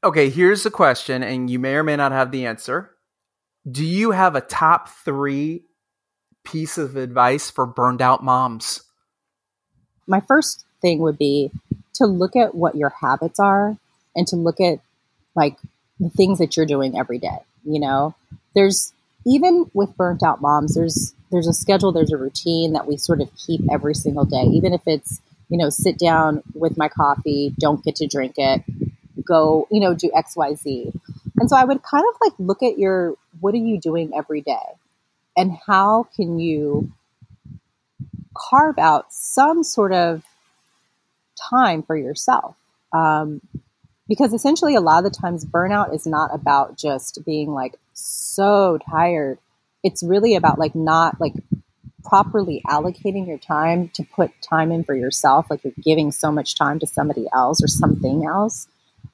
Okay, 0.03 0.29
here's 0.29 0.65
the 0.65 0.71
question, 0.71 1.23
and 1.23 1.49
you 1.49 1.59
may 1.59 1.77
or 1.77 1.83
may 1.83 1.97
not 1.97 2.13
have 2.13 2.31
the 2.31 2.45
answer. 2.45 2.91
Do 3.71 3.85
you 3.85 4.11
have 4.11 4.37
a 4.37 4.43
top 4.43 4.91
three 4.91 5.65
piece 6.45 6.79
of 6.79 6.97
advice 6.97 7.51
for 7.51 7.67
burned 7.67 8.03
out 8.03 8.23
moms? 8.23 8.83
My 10.07 10.21
first 10.21 10.65
thing 10.81 10.99
would 11.01 11.19
be 11.19 11.51
to 11.95 12.07
look 12.07 12.37
at 12.37 12.55
what 12.55 12.75
your 12.75 12.91
habits 12.91 13.41
are 13.41 13.77
and 14.15 14.27
to 14.29 14.37
look 14.37 14.61
at 14.61 14.81
like 15.35 15.57
the 15.99 16.11
things 16.11 16.39
that 16.39 16.57
you're 16.57 16.67
doing 16.67 16.99
every 16.99 17.19
day. 17.19 17.39
You 17.65 17.81
know, 17.81 18.15
there's 18.55 18.93
even 19.27 19.71
with 19.73 19.97
burnt 19.97 20.23
out 20.23 20.41
moms, 20.41 20.75
there's 20.75 21.15
there's 21.31 21.49
a 21.49 21.53
schedule, 21.53 21.93
there's 21.93 22.13
a 22.13 22.17
routine 22.17 22.75
that 22.75 22.87
we 22.87 22.97
sort 22.97 23.21
of 23.21 23.31
keep 23.35 23.61
every 23.73 23.95
single 23.95 24.25
day, 24.25 24.45
even 24.53 24.73
if 24.73 24.83
it's 24.87 25.21
you 25.49 25.59
know 25.59 25.71
sit 25.71 25.99
down 25.99 26.43
with 26.55 26.77
my 26.77 26.89
coffee, 26.89 27.55
don't 27.59 27.83
get 27.85 27.97
to 27.97 28.07
drink 28.07 28.35
it, 28.37 28.63
go 29.25 29.67
you 29.71 29.81
know 29.81 29.95
do 29.95 30.11
X 30.15 30.37
Y 30.37 30.55
Z, 30.55 30.93
and 31.39 31.49
so 31.49 31.57
I 31.57 31.65
would 31.65 31.83
kind 31.83 32.05
of 32.09 32.21
like 32.21 32.35
look 32.39 32.63
at 32.63 32.79
your 32.79 33.15
what 33.41 33.55
are 33.55 33.59
you 33.59 33.81
doing 33.81 34.13
every 34.15 34.41
day, 34.41 34.77
and 35.37 35.57
how 35.67 36.07
can 36.17 36.39
you 36.39 36.93
carve 38.35 38.79
out 38.79 39.13
some 39.13 39.63
sort 39.63 39.93
of 39.93 40.25
time 41.51 41.83
for 41.83 41.97
yourself. 41.97 42.57
Um, 42.93 43.41
because 44.09 44.33
essentially 44.33 44.75
a 44.75 44.81
lot 44.81 45.05
of 45.05 45.13
the 45.13 45.19
times 45.19 45.45
burnout 45.45 45.95
is 45.95 46.07
not 46.07 46.31
about 46.35 46.77
just 46.77 47.25
being 47.25 47.53
like 47.53 47.75
so 47.95 48.79
tired. 48.91 49.39
It's 49.83 50.03
really 50.03 50.35
about 50.35 50.59
like 50.59 50.75
not 50.75 51.21
like 51.21 51.35
properly 52.05 52.63
allocating 52.67 53.27
your 53.27 53.39
time 53.39 53.89
to 53.95 54.05
put 54.05 54.31
time 54.43 54.71
in 54.71 54.85
for 54.85 54.95
yourself 54.95 55.47
like 55.49 55.65
you're 55.65 55.73
giving 55.83 56.13
so 56.13 56.31
much 56.31 56.55
time 56.55 56.79
to 56.79 56.87
somebody 56.87 57.27
else 57.35 57.63
or 57.63 57.67
something 57.69 58.27
else. 58.27 58.69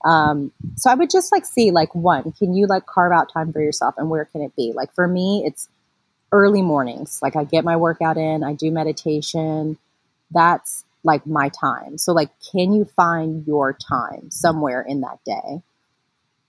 Um, 0.05 0.51
so 0.77 0.91
i 0.91 0.95
would 0.95 1.11
just 1.11 1.31
like 1.31 1.45
see 1.45 1.73
like 1.73 1.95
one 1.95 2.33
can 2.33 2.55
you 2.55 2.67
like 2.67 2.87
carve 2.87 3.13
out 3.13 3.31
time 3.31 3.53
for 3.53 3.61
yourself 3.61 3.95
and 3.97 4.11
where 4.11 4.25
can 4.25 4.41
it 4.41 4.57
be? 4.57 4.73
Like 4.75 4.93
for 4.95 5.07
me 5.07 5.45
it's 5.47 5.69
early 6.33 6.63
mornings 6.63 7.21
like 7.23 7.37
i 7.37 7.45
get 7.45 7.65
my 7.65 7.77
workout 7.77 8.17
in 8.17 8.43
i 8.43 8.53
do 8.53 8.71
meditation 8.71 9.77
that's 10.31 10.85
like 11.03 11.27
my 11.27 11.49
time. 11.49 11.99
So 11.99 12.13
like 12.13 12.31
can 12.53 12.73
you 12.73 12.85
find 12.85 13.47
your 13.47 13.73
time 13.73 14.31
somewhere 14.31 14.83
in 14.83 15.01
that 15.01 15.19
day? 15.25 15.63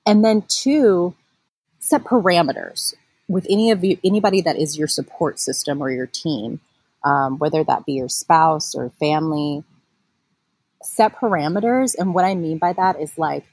And 0.05 0.25
then 0.25 0.43
two, 0.47 1.15
set 1.79 2.03
parameters 2.03 2.93
with 3.27 3.45
any 3.49 3.71
of 3.71 3.83
you 3.83 3.97
anybody 4.03 4.41
that 4.41 4.57
is 4.57 4.77
your 4.77 4.87
support 4.87 5.39
system 5.39 5.81
or 5.81 5.89
your 5.89 6.07
team, 6.07 6.59
um, 7.03 7.37
whether 7.37 7.63
that 7.63 7.85
be 7.85 7.93
your 7.93 8.09
spouse 8.09 8.75
or 8.75 8.89
family. 8.99 9.63
Set 10.83 11.15
parameters, 11.15 11.93
and 11.95 12.15
what 12.15 12.25
I 12.25 12.33
mean 12.33 12.57
by 12.57 12.73
that 12.73 12.99
is 12.99 13.15
like, 13.15 13.45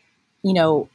you 0.43 0.55
know, 0.55 0.89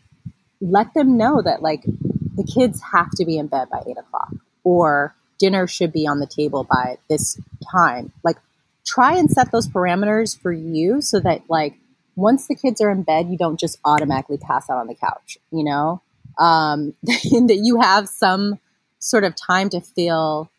let 0.59 0.91
them 0.95 1.15
know 1.15 1.43
that 1.43 1.61
like 1.61 1.83
the 1.83 2.43
kids 2.43 2.81
have 2.91 3.11
to 3.11 3.25
be 3.25 3.37
in 3.37 3.45
bed 3.45 3.69
by 3.69 3.83
eight 3.87 3.99
o'clock, 3.99 4.33
or 4.63 5.13
dinner 5.39 5.67
should 5.67 5.91
be 5.91 6.07
on 6.07 6.19
the 6.19 6.27
table 6.27 6.63
by 6.63 6.97
this 7.09 7.39
time. 7.71 8.11
Like 8.23 8.37
try 8.85 9.15
and 9.17 9.29
set 9.29 9.51
those 9.51 9.67
parameters 9.67 10.39
for 10.39 10.51
you 10.51 11.01
so 11.01 11.19
that 11.19 11.41
like 11.49 11.75
once 12.15 12.47
the 12.47 12.55
kids 12.55 12.81
are 12.81 12.91
in 12.91 13.03
bed, 13.03 13.29
you 13.29 13.37
don't 13.37 13.59
just 13.59 13.79
automatically 13.85 14.37
pass 14.37 14.69
out 14.69 14.77
on 14.77 14.87
the 14.87 14.95
couch, 14.95 15.37
you 15.51 15.63
know? 15.63 16.01
Um, 16.37 16.93
that 17.03 17.59
you 17.61 17.81
have 17.81 18.07
some 18.07 18.59
sort 18.99 19.23
of 19.23 19.35
time 19.35 19.69
to 19.69 19.81
feel 19.81 20.49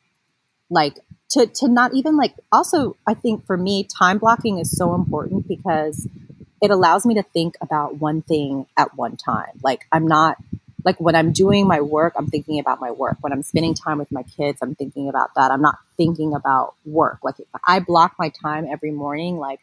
like 0.70 0.98
to 1.30 1.46
to 1.46 1.68
not 1.68 1.94
even 1.94 2.16
like 2.16 2.34
also 2.52 2.96
I 3.06 3.14
think 3.14 3.46
for 3.46 3.56
me 3.56 3.84
time 3.84 4.18
blocking 4.18 4.58
is 4.58 4.70
so 4.76 4.94
important 4.94 5.48
because 5.48 6.06
it 6.60 6.70
allows 6.70 7.04
me 7.04 7.14
to 7.14 7.22
think 7.22 7.56
about 7.60 7.96
one 7.96 8.22
thing 8.22 8.66
at 8.76 8.96
one 8.96 9.16
time. 9.16 9.60
Like 9.62 9.86
I'm 9.92 10.06
not 10.06 10.36
like 10.84 11.00
when 11.00 11.14
I'm 11.14 11.32
doing 11.32 11.66
my 11.66 11.80
work, 11.80 12.12
I'm 12.16 12.26
thinking 12.26 12.58
about 12.58 12.80
my 12.80 12.90
work. 12.90 13.16
When 13.22 13.32
I'm 13.32 13.42
spending 13.42 13.74
time 13.74 13.98
with 13.98 14.12
my 14.12 14.22
kids, 14.22 14.58
I'm 14.60 14.74
thinking 14.74 15.08
about 15.08 15.34
that. 15.34 15.50
I'm 15.50 15.62
not 15.62 15.78
thinking 15.96 16.34
about 16.34 16.74
work. 16.84 17.18
Like 17.24 17.36
I 17.66 17.80
block 17.80 18.16
my 18.18 18.28
time 18.28 18.66
every 18.70 18.90
morning, 18.90 19.38
like, 19.38 19.60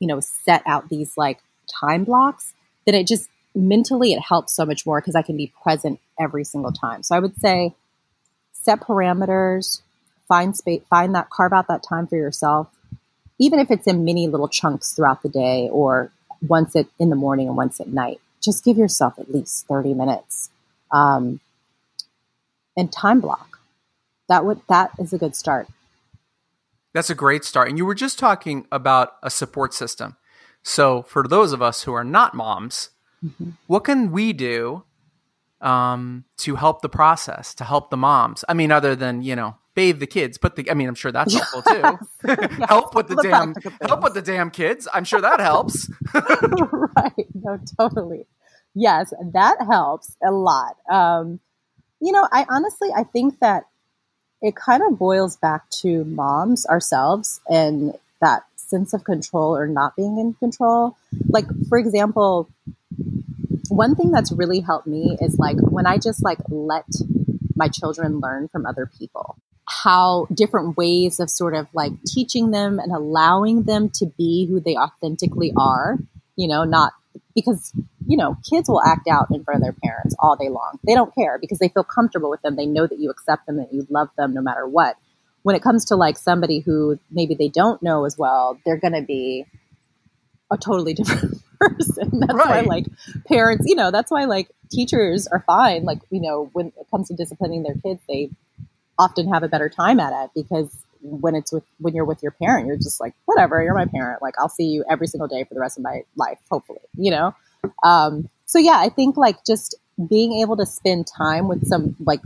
you 0.00 0.08
know, 0.08 0.20
set 0.20 0.62
out 0.66 0.88
these 0.88 1.16
like 1.18 1.40
time 1.80 2.04
blocks, 2.04 2.54
then 2.86 2.94
it 2.94 3.06
just 3.06 3.28
mentally 3.54 4.12
it 4.12 4.20
helps 4.20 4.54
so 4.54 4.64
much 4.64 4.86
more 4.86 5.00
because 5.00 5.14
I 5.14 5.22
can 5.22 5.36
be 5.36 5.52
present 5.62 6.00
every 6.18 6.44
single 6.44 6.72
time. 6.72 7.02
So 7.02 7.14
I 7.14 7.20
would 7.20 7.38
say 7.38 7.74
set 8.52 8.80
parameters, 8.80 9.82
find 10.26 10.56
space, 10.56 10.82
find 10.88 11.14
that, 11.14 11.28
carve 11.28 11.52
out 11.52 11.68
that 11.68 11.82
time 11.82 12.06
for 12.06 12.16
yourself, 12.16 12.68
even 13.38 13.58
if 13.58 13.70
it's 13.70 13.86
in 13.86 14.04
many 14.04 14.28
little 14.28 14.48
chunks 14.48 14.94
throughout 14.94 15.22
the 15.22 15.28
day 15.28 15.68
or 15.70 16.10
once 16.46 16.74
it 16.74 16.88
in 16.98 17.10
the 17.10 17.16
morning 17.16 17.48
and 17.48 17.56
once 17.56 17.80
at 17.80 17.88
night. 17.88 18.20
Just 18.40 18.64
give 18.64 18.76
yourself 18.76 19.18
at 19.18 19.32
least 19.32 19.66
30 19.68 19.94
minutes 19.94 20.50
um, 20.94 21.40
and 22.76 22.90
time 22.90 23.20
block. 23.20 23.58
That 24.28 24.44
would 24.44 24.60
that 24.68 24.92
is 24.98 25.12
a 25.12 25.18
good 25.18 25.36
start. 25.36 25.68
That's 26.94 27.10
a 27.10 27.14
great 27.14 27.44
start. 27.44 27.68
And 27.68 27.76
you 27.76 27.84
were 27.84 27.94
just 27.94 28.18
talking 28.18 28.66
about 28.70 29.16
a 29.22 29.28
support 29.28 29.74
system. 29.74 30.16
So 30.62 31.02
for 31.02 31.26
those 31.26 31.52
of 31.52 31.60
us 31.60 31.82
who 31.82 31.92
are 31.92 32.04
not 32.04 32.34
moms, 32.34 32.90
mm-hmm. 33.22 33.50
what 33.66 33.84
can 33.84 34.12
we 34.12 34.32
do 34.32 34.84
um, 35.60 36.24
to 36.38 36.54
help 36.54 36.80
the 36.80 36.88
process, 36.88 37.52
to 37.56 37.64
help 37.64 37.90
the 37.90 37.96
moms? 37.96 38.44
I 38.48 38.54
mean, 38.54 38.70
other 38.70 38.94
than 38.94 39.22
you 39.22 39.36
know, 39.36 39.56
bathe 39.74 39.98
the 39.98 40.06
kids, 40.06 40.38
put 40.38 40.56
the. 40.56 40.70
I 40.70 40.74
mean, 40.74 40.88
I'm 40.88 40.94
sure 40.94 41.12
that's 41.12 41.34
helpful 41.52 41.62
too. 41.62 41.82
help 42.64 42.94
with 42.94 43.08
the, 43.08 43.16
the 43.16 43.22
damn 43.22 43.54
help 43.86 44.02
with 44.02 44.14
the 44.14 44.22
damn 44.22 44.50
kids. 44.50 44.88
I'm 44.94 45.04
sure 45.04 45.20
that 45.20 45.40
helps. 45.40 45.90
right. 46.14 47.26
No, 47.34 47.58
totally 47.78 48.26
yes, 48.74 49.12
that 49.32 49.56
helps 49.66 50.16
a 50.24 50.30
lot. 50.30 50.76
Um, 50.90 51.40
you 52.00 52.12
know, 52.12 52.28
I 52.30 52.46
honestly, 52.48 52.90
I 52.94 53.04
think 53.04 53.40
that 53.40 53.64
it 54.42 54.54
kind 54.56 54.82
of 54.82 54.98
boils 54.98 55.36
back 55.36 55.68
to 55.70 56.04
moms 56.04 56.66
ourselves 56.66 57.40
and 57.48 57.94
that 58.20 58.44
sense 58.56 58.92
of 58.92 59.04
control 59.04 59.56
or 59.56 59.66
not 59.66 59.96
being 59.96 60.18
in 60.18 60.34
control. 60.34 60.96
Like, 61.28 61.46
for 61.68 61.78
example, 61.78 62.48
one 63.68 63.94
thing 63.94 64.10
that's 64.10 64.32
really 64.32 64.60
helped 64.60 64.86
me 64.86 65.16
is 65.20 65.38
like 65.38 65.56
when 65.60 65.86
I 65.86 65.98
just 65.98 66.22
like 66.22 66.38
let 66.48 66.84
my 67.56 67.68
children 67.68 68.20
learn 68.20 68.48
from 68.48 68.66
other 68.66 68.90
people 68.98 69.36
how 69.66 70.26
different 70.32 70.76
ways 70.76 71.20
of 71.20 71.30
sort 71.30 71.54
of 71.54 71.66
like 71.72 71.92
teaching 72.06 72.50
them 72.50 72.78
and 72.78 72.92
allowing 72.92 73.62
them 73.62 73.88
to 73.88 74.06
be 74.18 74.46
who 74.46 74.60
they 74.60 74.76
authentically 74.76 75.52
are, 75.56 75.98
you 76.36 76.48
know, 76.48 76.64
not 76.64 76.92
because 77.34 77.72
you 78.06 78.16
know 78.16 78.36
kids 78.48 78.68
will 78.68 78.82
act 78.82 79.08
out 79.08 79.26
in 79.30 79.42
front 79.44 79.58
of 79.58 79.62
their 79.62 79.76
parents 79.84 80.14
all 80.18 80.36
day 80.36 80.48
long 80.48 80.78
they 80.86 80.94
don't 80.94 81.14
care 81.14 81.38
because 81.40 81.58
they 81.58 81.68
feel 81.68 81.84
comfortable 81.84 82.30
with 82.30 82.42
them 82.42 82.56
they 82.56 82.66
know 82.66 82.86
that 82.86 82.98
you 82.98 83.10
accept 83.10 83.46
them 83.46 83.56
that 83.56 83.72
you 83.72 83.86
love 83.90 84.08
them 84.16 84.34
no 84.34 84.40
matter 84.40 84.66
what 84.66 84.96
when 85.42 85.54
it 85.54 85.62
comes 85.62 85.84
to 85.84 85.96
like 85.96 86.16
somebody 86.16 86.60
who 86.60 86.98
maybe 87.10 87.34
they 87.34 87.48
don't 87.48 87.82
know 87.82 88.04
as 88.04 88.16
well 88.18 88.58
they're 88.64 88.78
going 88.78 88.94
to 88.94 89.02
be 89.02 89.44
a 90.50 90.56
totally 90.56 90.94
different 90.94 91.40
person 91.60 92.20
that's 92.20 92.34
right. 92.34 92.66
why 92.66 92.76
like 92.76 92.86
parents 93.26 93.64
you 93.66 93.74
know 93.74 93.90
that's 93.90 94.10
why 94.10 94.24
like 94.24 94.50
teachers 94.70 95.26
are 95.26 95.42
fine 95.46 95.84
like 95.84 95.98
you 96.10 96.20
know 96.20 96.50
when 96.52 96.66
it 96.66 96.86
comes 96.90 97.08
to 97.08 97.14
disciplining 97.14 97.62
their 97.62 97.76
kids 97.76 98.00
they 98.08 98.30
often 98.98 99.32
have 99.32 99.42
a 99.42 99.48
better 99.48 99.68
time 99.68 99.98
at 99.98 100.24
it 100.24 100.30
because 100.34 100.84
when 101.04 101.34
it's 101.34 101.52
with 101.52 101.64
when 101.78 101.94
you're 101.94 102.04
with 102.04 102.22
your 102.22 102.32
parent, 102.32 102.66
you're 102.66 102.76
just 102.76 103.00
like, 103.00 103.14
whatever, 103.26 103.62
you're 103.62 103.74
my 103.74 103.86
parent. 103.86 104.22
Like 104.22 104.34
I'll 104.38 104.48
see 104.48 104.64
you 104.64 104.84
every 104.88 105.06
single 105.06 105.28
day 105.28 105.44
for 105.44 105.54
the 105.54 105.60
rest 105.60 105.78
of 105.78 105.84
my 105.84 106.02
life, 106.16 106.38
hopefully, 106.50 106.80
you 106.96 107.10
know? 107.10 107.34
Um, 107.82 108.28
so 108.46 108.58
yeah, 108.58 108.78
I 108.78 108.88
think 108.88 109.16
like 109.16 109.44
just 109.44 109.74
being 110.08 110.40
able 110.40 110.56
to 110.56 110.66
spend 110.66 111.06
time 111.06 111.48
with 111.48 111.66
some 111.66 111.96
like 112.00 112.20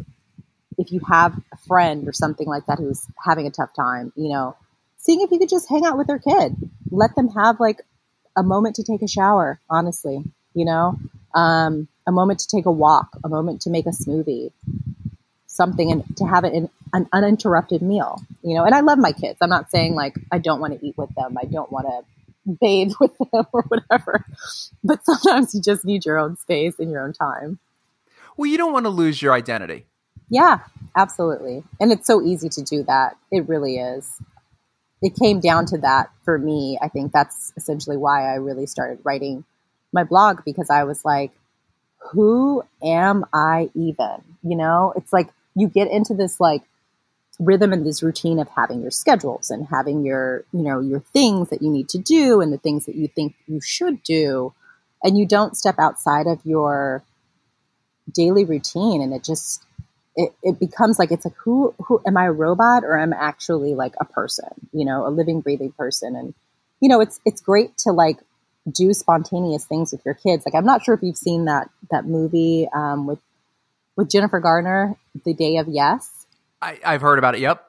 if 0.78 0.92
you 0.92 1.00
have 1.08 1.36
a 1.52 1.56
friend 1.66 2.08
or 2.08 2.12
something 2.12 2.46
like 2.46 2.66
that 2.66 2.78
who's 2.78 3.06
having 3.24 3.46
a 3.46 3.50
tough 3.50 3.74
time, 3.74 4.12
you 4.16 4.28
know, 4.28 4.56
seeing 4.96 5.20
if 5.20 5.30
you 5.30 5.38
could 5.38 5.48
just 5.48 5.68
hang 5.68 5.84
out 5.84 5.98
with 5.98 6.06
their 6.06 6.18
kid. 6.18 6.56
Let 6.90 7.14
them 7.16 7.28
have 7.30 7.60
like 7.60 7.82
a 8.36 8.42
moment 8.42 8.76
to 8.76 8.82
take 8.82 9.02
a 9.02 9.08
shower, 9.08 9.60
honestly, 9.68 10.22
you 10.54 10.64
know, 10.64 10.98
um, 11.34 11.88
a 12.06 12.12
moment 12.12 12.40
to 12.40 12.48
take 12.48 12.66
a 12.66 12.72
walk, 12.72 13.10
a 13.24 13.28
moment 13.28 13.62
to 13.62 13.70
make 13.70 13.86
a 13.86 13.90
smoothie, 13.90 14.52
something 15.46 15.90
and 15.90 16.16
to 16.16 16.24
have 16.24 16.44
it 16.44 16.54
in 16.54 16.70
an 16.92 17.08
uninterrupted 17.12 17.82
meal, 17.82 18.22
you 18.42 18.54
know. 18.54 18.64
And 18.64 18.74
I 18.74 18.80
love 18.80 18.98
my 18.98 19.12
kids. 19.12 19.38
I'm 19.42 19.50
not 19.50 19.70
saying 19.70 19.94
like 19.94 20.14
I 20.32 20.38
don't 20.38 20.60
want 20.60 20.78
to 20.78 20.86
eat 20.86 20.96
with 20.96 21.14
them. 21.14 21.36
I 21.40 21.44
don't 21.44 21.70
want 21.70 21.86
to 21.86 22.17
bathe 22.60 22.92
with 23.00 23.16
them 23.18 23.46
or 23.52 23.62
whatever. 23.62 24.24
But 24.82 25.04
sometimes 25.04 25.54
you 25.54 25.60
just 25.60 25.84
need 25.84 26.04
your 26.04 26.18
own 26.18 26.36
space 26.36 26.78
and 26.78 26.90
your 26.90 27.04
own 27.04 27.12
time. 27.12 27.58
Well, 28.36 28.46
you 28.46 28.56
don't 28.56 28.72
want 28.72 28.86
to 28.86 28.90
lose 28.90 29.20
your 29.20 29.32
identity. 29.32 29.86
Yeah, 30.30 30.60
absolutely. 30.96 31.64
And 31.80 31.90
it's 31.90 32.06
so 32.06 32.22
easy 32.22 32.48
to 32.50 32.62
do 32.62 32.82
that. 32.84 33.16
It 33.30 33.48
really 33.48 33.78
is. 33.78 34.10
It 35.00 35.16
came 35.16 35.40
down 35.40 35.66
to 35.66 35.78
that 35.78 36.10
for 36.24 36.38
me. 36.38 36.78
I 36.82 36.88
think 36.88 37.12
that's 37.12 37.52
essentially 37.56 37.96
why 37.96 38.30
I 38.30 38.34
really 38.36 38.66
started 38.66 38.98
writing 39.04 39.44
my 39.92 40.04
blog 40.04 40.44
because 40.44 40.70
I 40.70 40.84
was 40.84 41.04
like, 41.04 41.32
who 42.12 42.62
am 42.82 43.24
I 43.32 43.70
even? 43.74 44.22
You 44.42 44.56
know, 44.56 44.92
it's 44.96 45.12
like 45.12 45.30
you 45.54 45.68
get 45.68 45.90
into 45.90 46.14
this 46.14 46.40
like 46.40 46.62
rhythm 47.38 47.72
and 47.72 47.86
this 47.86 48.02
routine 48.02 48.38
of 48.38 48.48
having 48.48 48.82
your 48.82 48.90
schedules 48.90 49.50
and 49.50 49.66
having 49.68 50.04
your 50.04 50.44
you 50.52 50.62
know 50.62 50.80
your 50.80 51.00
things 51.00 51.50
that 51.50 51.62
you 51.62 51.70
need 51.70 51.88
to 51.88 51.98
do 51.98 52.40
and 52.40 52.52
the 52.52 52.58
things 52.58 52.86
that 52.86 52.96
you 52.96 53.08
think 53.08 53.34
you 53.46 53.60
should 53.60 54.02
do. 54.02 54.52
And 55.02 55.16
you 55.16 55.26
don't 55.26 55.56
step 55.56 55.76
outside 55.78 56.26
of 56.26 56.40
your 56.44 57.04
daily 58.12 58.44
routine 58.44 59.02
and 59.02 59.12
it 59.12 59.22
just 59.22 59.62
it, 60.16 60.32
it 60.42 60.58
becomes 60.58 60.98
like 60.98 61.12
it's 61.12 61.24
like 61.24 61.36
who 61.44 61.74
who 61.86 62.00
am 62.06 62.16
i 62.16 62.24
a 62.26 62.32
robot 62.32 62.82
or 62.82 62.98
am 62.98 63.12
i 63.12 63.16
actually 63.16 63.74
like 63.74 63.94
a 64.00 64.04
person 64.04 64.48
you 64.72 64.84
know 64.84 65.06
a 65.06 65.10
living 65.10 65.40
breathing 65.40 65.72
person? 65.72 66.16
And 66.16 66.34
you 66.80 66.88
know 66.88 67.00
it's 67.00 67.20
it's 67.24 67.40
great 67.40 67.76
to 67.78 67.92
like 67.92 68.18
do 68.70 68.92
spontaneous 68.92 69.64
things 69.64 69.92
with 69.92 70.04
your 70.04 70.14
kids. 70.14 70.44
Like 70.44 70.54
i'm 70.54 70.66
not 70.66 70.82
sure 70.82 70.94
if 70.94 71.02
you've 71.02 71.16
seen 71.16 71.44
that 71.44 71.70
that 71.90 72.06
movie 72.06 72.68
um, 72.74 73.06
with 73.06 73.20
with 73.96 74.10
Jennifer 74.10 74.40
Garner, 74.40 74.96
The 75.24 75.34
Day 75.34 75.56
of 75.56 75.68
Yes. 75.68 76.17
I, 76.60 76.78
have 76.82 77.02
heard 77.02 77.18
about 77.18 77.34
it. 77.34 77.40
Yep. 77.40 77.64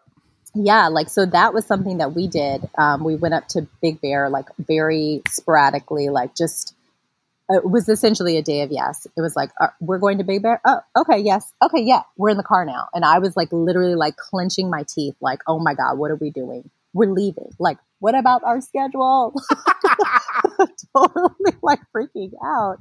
Yeah, 0.56 0.88
like 0.88 1.10
so 1.10 1.26
that 1.28 1.54
was 1.54 1.66
something 1.66 1.98
that 2.00 2.14
we 2.14 2.28
did. 2.28 2.68
Um, 2.78 3.04
we 3.04 3.16
went 3.16 3.36
up 3.36 3.48
to 3.50 3.68
Big 3.82 4.02
Bear 4.02 4.30
like 4.30 4.48
very 4.58 5.22
sporadically, 5.28 6.10
like 6.10 6.36
just 6.36 6.74
it 7.50 7.66
was 7.66 7.88
essentially 7.88 8.38
a 8.38 8.42
day 8.42 8.62
of 8.62 8.72
yes. 8.72 9.06
It 9.16 9.22
was 9.22 9.36
like 9.36 9.52
uh, 9.62 9.68
we're 9.80 10.00
going 10.00 10.18
to 10.18 10.24
Big 10.24 10.42
Bear. 10.42 10.60
Oh, 10.66 10.80
okay, 10.98 11.20
yes, 11.20 11.54
okay, 11.62 11.82
yeah, 11.82 12.02
we're 12.18 12.30
in 12.30 12.38
the 12.38 12.44
car 12.44 12.66
now. 12.66 12.88
And 12.94 13.06
I 13.06 13.20
was 13.20 13.38
like 13.38 13.50
literally 13.52 13.96
like 13.96 14.18
clenching 14.18 14.72
my 14.72 14.84
teeth, 14.88 15.16
like 15.22 15.42
oh 15.46 15.60
my 15.60 15.76
god, 15.76 16.00
what 16.00 16.10
are 16.10 16.16
we 16.16 16.32
doing? 16.32 16.70
We're 16.94 17.12
leaving. 17.12 17.52
Like 17.60 17.78
what 18.00 18.16
about 18.16 18.44
our 18.44 18.60
schedule? 18.60 19.36
totally 20.96 21.54
like 21.62 21.80
freaking 21.96 22.32
out. 22.44 22.78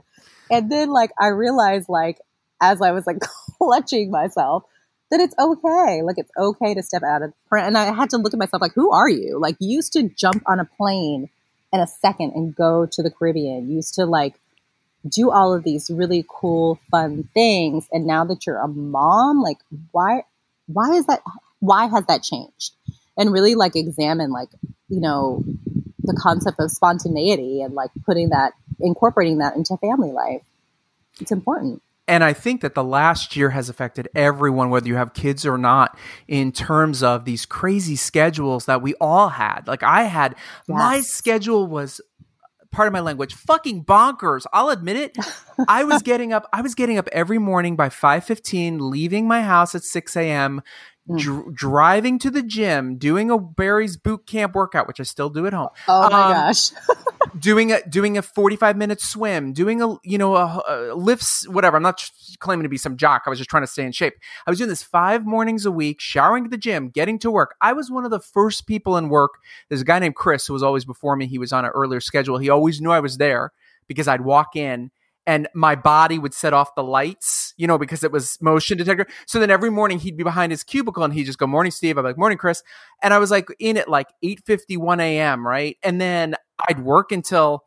And 0.51 0.73
then 0.73 0.89
like 0.89 1.11
I 1.21 1.29
realized 1.29 1.91
like 1.91 2.19
as 2.63 2.81
I 2.81 2.93
was 2.93 3.07
like 3.07 3.19
clutching 3.59 4.11
myself 4.11 4.65
that 5.11 5.21
it's 5.21 5.35
okay. 5.39 6.03
Like 6.03 6.19
it's 6.19 6.31
okay 6.39 6.75
to 6.75 6.83
step 6.83 7.03
out 7.03 7.23
of 7.23 7.33
print. 7.49 7.67
And 7.67 7.79
I 7.79 7.93
had 7.95 8.11
to 8.11 8.19
look 8.19 8.35
at 8.35 8.39
myself 8.39 8.61
like, 8.61 8.75
who 8.75 8.91
are 8.91 9.09
you? 9.09 9.39
Like 9.39 9.57
you 9.59 9.71
used 9.77 9.93
to 9.95 10.09
jump 10.09 10.43
on 10.47 10.61
a 10.61 10.65
plane 10.65 11.31
in 11.73 11.81
a 11.81 11.87
second 11.87 12.33
and 12.35 12.55
go 12.55 12.87
to 12.87 13.03
the 13.03 13.11
Caribbean. 13.11 13.69
You 13.69 13.77
used 13.77 13.95
to 13.95 14.07
like 14.07 14.35
do 15.09 15.31
all 15.31 15.55
of 15.55 15.65
these 15.65 15.91
really 15.91 16.25
cool, 16.29 16.79
fun 16.91 17.29
things. 17.35 17.89
And 17.93 18.07
now 18.07 18.25
that 18.25 18.47
you're 18.47 18.59
a 18.59 18.69
mom, 18.69 19.43
like 19.43 19.59
why 19.93 20.25
why 20.67 20.95
is 20.95 21.07
that 21.07 21.23
why 21.61 21.87
has 21.87 22.07
that 22.07 22.23
changed? 22.23 22.75
And 23.17 23.33
really 23.33 23.55
like 23.55 23.75
examine 23.77 24.31
like, 24.31 24.51
you 24.89 25.01
know, 25.01 25.43
the 26.03 26.15
concept 26.15 26.61
of 26.61 26.71
spontaneity 26.71 27.63
and 27.63 27.75
like 27.75 27.91
putting 28.07 28.31
that 28.31 28.53
incorporating 28.81 29.39
that 29.39 29.57
into 29.57 29.77
family 29.77 30.13
life. 30.13 30.43
It's 31.21 31.33
important. 31.33 31.83
And 32.09 32.25
I 32.25 32.33
think 32.33 32.63
that 32.63 32.75
the 32.75 32.83
last 32.83 33.37
year 33.37 33.51
has 33.51 33.69
affected 33.69 34.09
everyone, 34.15 34.71
whether 34.71 34.89
you 34.89 34.97
have 34.97 35.13
kids 35.13 35.45
or 35.45 35.59
not, 35.59 35.97
in 36.27 36.53
terms 36.53 37.03
of 37.03 37.27
these 37.27 37.45
crazy 37.45 37.97
schedules 37.97 38.65
that 38.65 38.81
we 38.83 38.95
all 38.95 39.29
had. 39.29 39.69
Like 39.69 39.83
I 39.83 40.05
had, 40.05 40.35
yes. 40.67 40.69
my 40.69 41.01
schedule 41.03 41.67
was 41.67 42.01
part 42.71 42.87
of 42.87 42.93
my 42.93 43.01
language 43.01 43.35
fucking 43.35 43.83
bonkers 43.83 44.45
i'll 44.53 44.69
admit 44.69 44.95
it 44.95 45.17
i 45.69 45.85
was 45.85 46.03
getting 46.03 46.35
up 46.35 46.47
i 46.53 46.61
was 46.61 46.75
getting 46.75 46.99
up 46.99 47.09
every 47.13 47.39
morning 47.39 47.77
by 47.77 47.89
5.15 47.89 48.79
leaving 48.79 49.27
my 49.27 49.41
house 49.41 49.75
at 49.75 49.83
6 49.83 50.17
a.m 50.17 50.63
mm. 51.09 51.19
dr- 51.19 51.55
driving 51.55 52.19
to 52.21 52.31
the 52.31 52.43
gym, 52.43 52.97
doing 52.97 53.31
a 53.31 53.39
Barry's 53.39 53.97
boot 53.97 54.27
camp 54.27 54.55
workout, 54.55 54.87
which 54.87 55.01
I 55.01 55.03
still 55.03 55.31
do 55.31 55.47
at 55.47 55.53
home. 55.53 55.69
Oh 55.87 56.11
my 56.11 56.23
um, 56.23 56.33
gosh. 56.33 56.71
doing 57.39 57.73
a 57.73 57.87
doing 57.89 58.19
a 58.19 58.23
45 58.23 58.77
minute 58.77 59.01
swim, 59.01 59.53
doing 59.53 59.83
a 59.83 59.97
you 60.03 60.19
know 60.19 60.37
a, 60.37 60.63
a 60.67 60.95
lifts 60.95 61.49
whatever. 61.49 61.77
I'm 61.77 61.83
not 61.83 62.09
claiming 62.39 62.65
to 62.65 62.69
be 62.69 62.79
some 62.79 62.97
jock. 62.97 63.23
I 63.27 63.31
was 63.31 63.39
just 63.39 63.51
trying 63.51 63.63
to 63.63 63.69
stay 63.69 63.85
in 63.85 63.93
shape. 63.93 64.15
I 64.47 64.51
was 64.51 64.59
doing 64.59 64.71
this 64.71 64.83
5 64.83 65.27
mornings 65.27 65.67
a 65.67 65.73
week, 65.73 66.01
showering 66.01 66.45
at 66.45 66.51
the 66.51 66.59
gym, 66.59 66.91
getting 66.91 67.19
to 67.21 67.31
work. 67.31 67.55
I 67.61 67.73
was 67.73 67.91
one 67.91 68.05
of 68.05 68.11
the 68.11 68.21
first 68.21 68.67
people 68.67 68.97
in 68.97 69.09
work. 69.09 69.33
There's 69.69 69.81
a 69.81 69.85
guy 69.85 69.99
named 69.99 70.17
Chris 70.17 70.47
who 70.47 70.53
was 70.53 70.63
always 70.63 70.85
before 70.85 71.17
me. 71.17 71.27
He 71.27 71.39
was 71.39 71.53
on 71.53 71.65
an 71.65 71.73
earlier 71.75 72.01
schedule. 72.01 72.39
He 72.39 72.51
always 72.51 72.81
knew 72.81 72.91
I 72.91 73.01
was 73.01 73.19
there 73.19 73.53
because 73.87 74.09
I'd 74.09 74.21
walk 74.21 74.57
in 74.57 74.91
and 75.29 75.47
my 75.53 75.75
body 75.75 76.19
would 76.19 76.33
set 76.33 76.55
off 76.55 76.75
the 76.75 76.83
lights, 76.83 77.53
you 77.59 77.67
know, 77.67 77.77
because 77.77 78.03
it 78.03 78.11
was 78.11 78.39
motion 78.41 78.79
detector. 78.79 79.07
So 79.27 79.39
then 79.39 79.51
every 79.51 79.69
morning 79.69 79.99
he'd 79.99 80.17
be 80.17 80.25
behind 80.25 80.53
his 80.53 80.65
cubicle 80.65 81.05
and 81.05 81.13
he'd 81.13 81.25
just 81.25 81.39
go, 81.39 81.47
"Morning, 81.47 81.71
Steve." 81.71 81.99
I'm 81.99 82.05
like, 82.05 82.17
"Morning, 82.17 82.39
Chris," 82.39 82.63
and 83.03 83.13
I 83.13 83.19
was 83.19 83.31
like 83.31 83.49
in 83.59 83.77
at 83.77 83.89
like 83.91 84.09
8:51 84.25 85.01
a.m. 85.01 85.47
Right, 85.47 85.77
and 85.83 86.01
then 86.01 86.35
I'd 86.67 86.83
work 86.83 87.13
until 87.13 87.65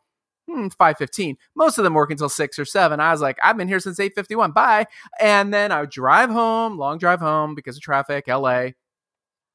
hmm, 0.48 0.66
5:15. 0.76 1.36
Most 1.54 1.78
of 1.78 1.84
them 1.84 1.94
work 1.94 2.10
until 2.10 2.28
six 2.28 2.58
or 2.58 2.64
seven. 2.64 2.98
I 2.98 3.12
was 3.12 3.20
like, 3.20 3.38
"I've 3.40 3.56
been 3.56 3.68
here 3.68 3.78
since 3.80 4.00
8:51. 4.00 4.52
Bye," 4.52 4.86
and 5.20 5.54
then 5.54 5.70
I 5.70 5.82
would 5.82 5.90
drive 5.90 6.30
home, 6.30 6.76
long 6.78 6.98
drive 6.98 7.20
home 7.20 7.54
because 7.54 7.76
of 7.76 7.82
traffic, 7.82 8.24
L.A. 8.26 8.74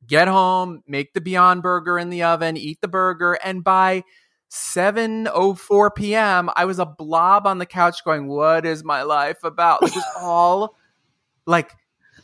Get 0.07 0.29
home, 0.29 0.81
make 0.87 1.13
the 1.13 1.19
Beyond 1.19 1.61
Burger 1.61 1.99
in 1.99 2.09
the 2.09 2.23
oven, 2.23 2.55
eat 2.55 2.79
the 2.79 2.87
burger, 2.87 3.33
and 3.43 3.65
by 3.65 4.03
7:04 4.51 5.95
p.m. 5.95 6.49
I 6.55 6.65
was 6.65 6.79
a 6.79 6.85
blob 6.85 7.45
on 7.45 7.57
the 7.57 7.65
couch 7.65 8.03
going, 8.03 8.27
"What 8.27 8.65
is 8.65 8.83
my 8.83 9.03
life 9.03 9.43
about?" 9.43 9.83
It 9.83 9.95
was 9.95 10.05
all 10.21 10.75
like 11.45 11.71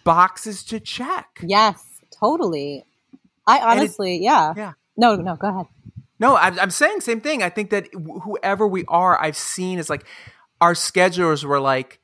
boxes 0.03 0.63
to 0.65 0.79
check. 0.79 1.39
Yes, 1.41 1.83
totally. 2.11 2.85
I 3.45 3.59
honestly, 3.59 4.17
it, 4.17 4.21
yeah. 4.21 4.53
Yeah. 4.55 4.73
No, 4.95 5.15
no, 5.15 5.35
go 5.35 5.49
ahead. 5.49 5.65
No, 6.19 6.35
I'm, 6.35 6.57
I'm 6.59 6.69
saying 6.69 7.01
same 7.01 7.19
thing. 7.19 7.43
I 7.43 7.49
think 7.49 7.71
that 7.71 7.87
whoever 7.93 8.67
we 8.67 8.85
are, 8.87 9.21
I've 9.21 9.35
seen 9.35 9.79
is 9.79 9.89
like 9.89 10.05
our 10.61 10.73
schedulers 10.73 11.43
were 11.43 11.59
like 11.59 11.99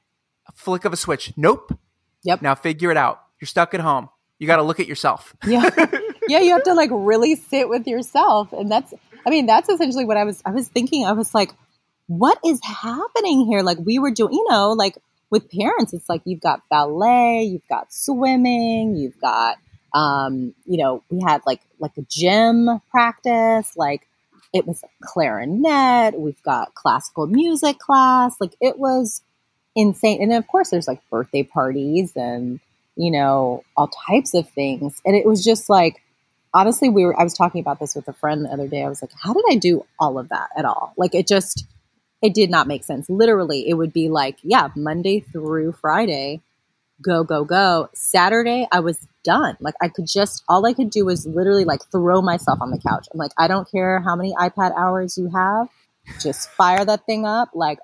a 0.48 0.52
flick 0.52 0.86
of 0.86 0.92
a 0.92 0.98
switch. 0.98 1.32
Nope. 1.38 1.78
Yep. 2.24 2.42
Now 2.42 2.56
figure 2.56 2.92
it 2.92 2.98
out. 2.98 3.22
You're 3.40 3.48
stuck 3.48 3.74
at 3.74 3.80
home. 3.80 4.10
You 4.40 4.48
got 4.48 4.58
to 4.58 4.64
look 4.64 4.80
at 4.80 4.88
yourself. 4.88 5.36
Yeah. 5.46 5.70
yeah, 6.28 6.40
you 6.40 6.52
have 6.52 6.64
to 6.64 6.74
like 6.74 6.90
really 6.92 7.36
sit 7.36 7.70
with 7.70 7.88
yourself 7.88 8.52
and 8.52 8.70
that's 8.70 8.94
I 9.30 9.32
mean, 9.32 9.46
that's 9.46 9.70
essentially 9.70 10.06
what 10.06 10.18
I 10.18 10.24
was 10.24 10.42
I 10.44 10.50
was 10.50 10.68
thinking. 10.70 11.06
I 11.06 11.12
was 11.12 11.36
like, 11.36 11.54
what 12.08 12.40
is 12.44 12.60
happening 12.64 13.46
here? 13.46 13.62
Like 13.62 13.78
we 13.78 14.00
were 14.00 14.10
doing, 14.10 14.34
you 14.34 14.44
know, 14.50 14.72
like 14.72 14.98
with 15.30 15.52
parents, 15.52 15.94
it's 15.94 16.10
like 16.10 16.24
you've 16.26 16.42
got 16.42 16.68
ballet, 16.68 17.44
you've 17.44 17.68
got 17.70 17.94
swimming, 17.94 18.96
you've 18.96 19.22
got 19.22 19.58
um, 19.94 20.56
you 20.66 20.80
know, 20.80 21.04
we 21.12 21.22
had 21.22 21.42
like 21.46 21.62
like 21.78 21.96
a 22.00 22.02
gym 22.10 22.82
practice, 22.90 23.78
like 23.78 24.08
it 24.52 24.66
was 24.66 24.84
clarinet, 25.04 26.20
we've 26.20 26.42
got 26.42 26.74
classical 26.74 27.28
music 27.28 27.78
class, 27.78 28.36
like 28.42 28.56
it 28.60 28.80
was 28.80 29.22
insane. 29.76 30.24
And 30.24 30.32
then 30.32 30.40
of 30.40 30.48
course 30.48 30.72
there's 30.72 30.88
like 30.88 31.08
birthday 31.12 31.44
parties 31.44 32.14
and 32.16 32.60
you 32.96 33.12
know, 33.12 33.64
all 33.78 33.92
types 34.08 34.34
of 34.34 34.50
things. 34.50 35.04
And 35.06 35.16
it 35.16 35.28
was 35.28 35.44
just 35.44 35.70
like 35.70 36.02
honestly, 36.54 36.90
we 36.90 37.06
were, 37.06 37.20
I 37.20 37.24
was 37.24 37.34
talking 37.34 37.62
about 37.62 37.80
this 37.80 37.96
with 37.96 38.08
a 38.08 38.14
friend 38.14 38.46
the 38.46 38.50
other 38.50 38.68
day. 38.68 38.84
I 38.84 38.90
was 38.90 39.02
like, 39.02 39.12
how 39.22 39.34
did 39.34 39.44
I 39.50 39.56
do 39.56 39.86
all 40.00 40.18
of 40.18 40.30
that 40.30 40.50
at 40.58 40.66
all? 40.66 40.94
Like, 40.98 41.16
it 41.16 41.28
just, 41.28 41.66
it 42.22 42.34
did 42.34 42.50
not 42.50 42.68
make 42.68 42.84
sense. 42.84 43.10
Literally, 43.10 43.68
it 43.68 43.76
would 43.76 43.94
be 43.94 44.10
like, 44.10 44.38
yeah, 44.44 44.70
Monday 44.76 45.20
through 45.20 45.74
Friday, 45.74 46.42
go, 47.02 47.24
go, 47.24 47.44
go. 47.46 47.90
Saturday, 47.94 48.68
I 48.72 48.80
was 48.80 48.98
done. 49.24 49.58
Like, 49.60 49.76
I 49.82 49.90
could 49.90 50.08
just, 50.08 50.44
all 50.48 50.66
I 50.66 50.74
could 50.74 50.90
do 50.90 51.06
was 51.06 51.26
literally 51.26 51.66
like 51.66 51.82
throw 51.92 52.22
myself 52.22 52.60
on 52.62 52.72
the 52.72 52.80
couch. 52.80 53.08
I'm 53.14 53.20
like, 53.20 53.32
I 53.38 53.48
don't 53.48 53.70
care 53.70 54.00
how 54.02 54.16
many 54.16 54.34
iPad 54.34 54.76
hours 54.76 55.18
you 55.18 55.30
have. 55.30 55.68
Just 56.20 56.50
fire 56.52 56.84
that 56.84 57.06
thing 57.06 57.28
up. 57.28 57.50
Like 57.54 57.78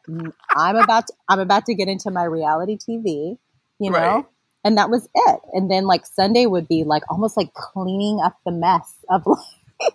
I'm 0.55 0.75
about 0.77 1.05
to, 1.07 1.13
I'm 1.29 1.39
about 1.39 1.65
to 1.67 1.75
get 1.75 1.87
into 1.87 2.09
my 2.09 2.23
reality 2.23 2.75
TV, 2.75 3.37
you 3.77 3.91
know? 3.91 3.97
Right 3.99 4.25
and 4.65 4.79
that 4.79 4.89
was 4.89 5.07
it. 5.13 5.39
And 5.53 5.69
then 5.69 5.85
like 5.85 6.07
Sunday 6.07 6.47
would 6.47 6.67
be 6.67 6.83
like 6.83 7.03
almost 7.07 7.37
like 7.37 7.53
cleaning 7.53 8.19
up 8.21 8.37
the 8.45 8.51
mess 8.51 8.95
of 9.09 9.21
like 9.27 9.93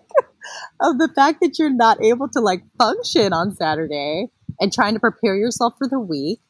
of 0.81 0.99
the 0.99 1.11
fact 1.15 1.41
that 1.43 1.59
you're 1.59 1.75
not 1.75 2.03
able 2.03 2.29
to 2.29 2.41
like 2.41 2.63
function 2.79 3.33
on 3.33 3.55
Saturday 3.55 4.29
and 4.61 4.73
trying 4.73 4.95
to 4.95 5.01
prepare 5.01 5.37
yourself 5.37 5.75
for 5.77 5.89
the 5.89 5.99
week. 5.99 6.41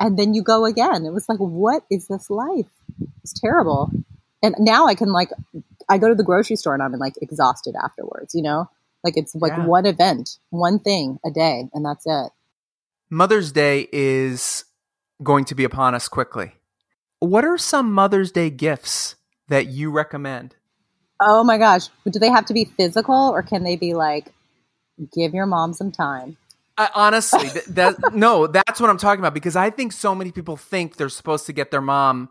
And 0.00 0.18
then 0.18 0.32
you 0.32 0.42
go 0.42 0.64
again. 0.64 1.04
It 1.04 1.12
was 1.12 1.28
like, 1.28 1.38
what 1.38 1.84
is 1.90 2.08
this 2.08 2.30
life? 2.30 2.70
It's 3.22 3.38
terrible. 3.38 3.90
And 4.42 4.54
now 4.58 4.86
I 4.86 4.94
can 4.94 5.12
like, 5.12 5.28
I 5.86 5.98
go 5.98 6.08
to 6.08 6.14
the 6.14 6.24
grocery 6.24 6.56
store 6.56 6.72
and 6.72 6.82
I'm 6.82 6.92
like 6.92 7.14
exhausted 7.20 7.74
afterwards, 7.82 8.34
you 8.34 8.42
know? 8.42 8.70
Like 9.04 9.18
it's 9.18 9.34
like 9.34 9.52
yeah. 9.52 9.66
one 9.66 9.84
event, 9.84 10.38
one 10.48 10.78
thing 10.78 11.18
a 11.24 11.30
day, 11.30 11.68
and 11.74 11.84
that's 11.84 12.06
it. 12.06 12.32
Mother's 13.10 13.52
Day 13.52 13.88
is 13.92 14.64
going 15.22 15.44
to 15.46 15.54
be 15.54 15.64
upon 15.64 15.94
us 15.94 16.08
quickly. 16.08 16.52
What 17.20 17.44
are 17.44 17.58
some 17.58 17.92
Mother's 17.92 18.32
Day 18.32 18.48
gifts 18.48 19.14
that 19.48 19.66
you 19.66 19.90
recommend? 19.90 20.56
Oh 21.20 21.44
my 21.44 21.58
gosh. 21.58 21.88
Do 22.08 22.18
they 22.18 22.30
have 22.30 22.46
to 22.46 22.54
be 22.54 22.64
physical 22.64 23.14
or 23.14 23.42
can 23.42 23.62
they 23.62 23.76
be 23.76 23.92
like, 23.92 24.32
give 25.14 25.34
your 25.34 25.44
mom 25.44 25.74
some 25.74 25.92
time? 25.92 26.38
Uh, 26.78 26.88
honestly, 26.94 27.48
that, 27.68 28.14
no, 28.14 28.46
that's 28.46 28.80
what 28.80 28.88
I'm 28.88 28.96
talking 28.96 29.20
about 29.20 29.34
because 29.34 29.54
I 29.54 29.68
think 29.68 29.92
so 29.92 30.14
many 30.14 30.32
people 30.32 30.56
think 30.56 30.96
they're 30.96 31.10
supposed 31.10 31.44
to 31.46 31.52
get 31.52 31.70
their 31.70 31.82
mom 31.82 32.30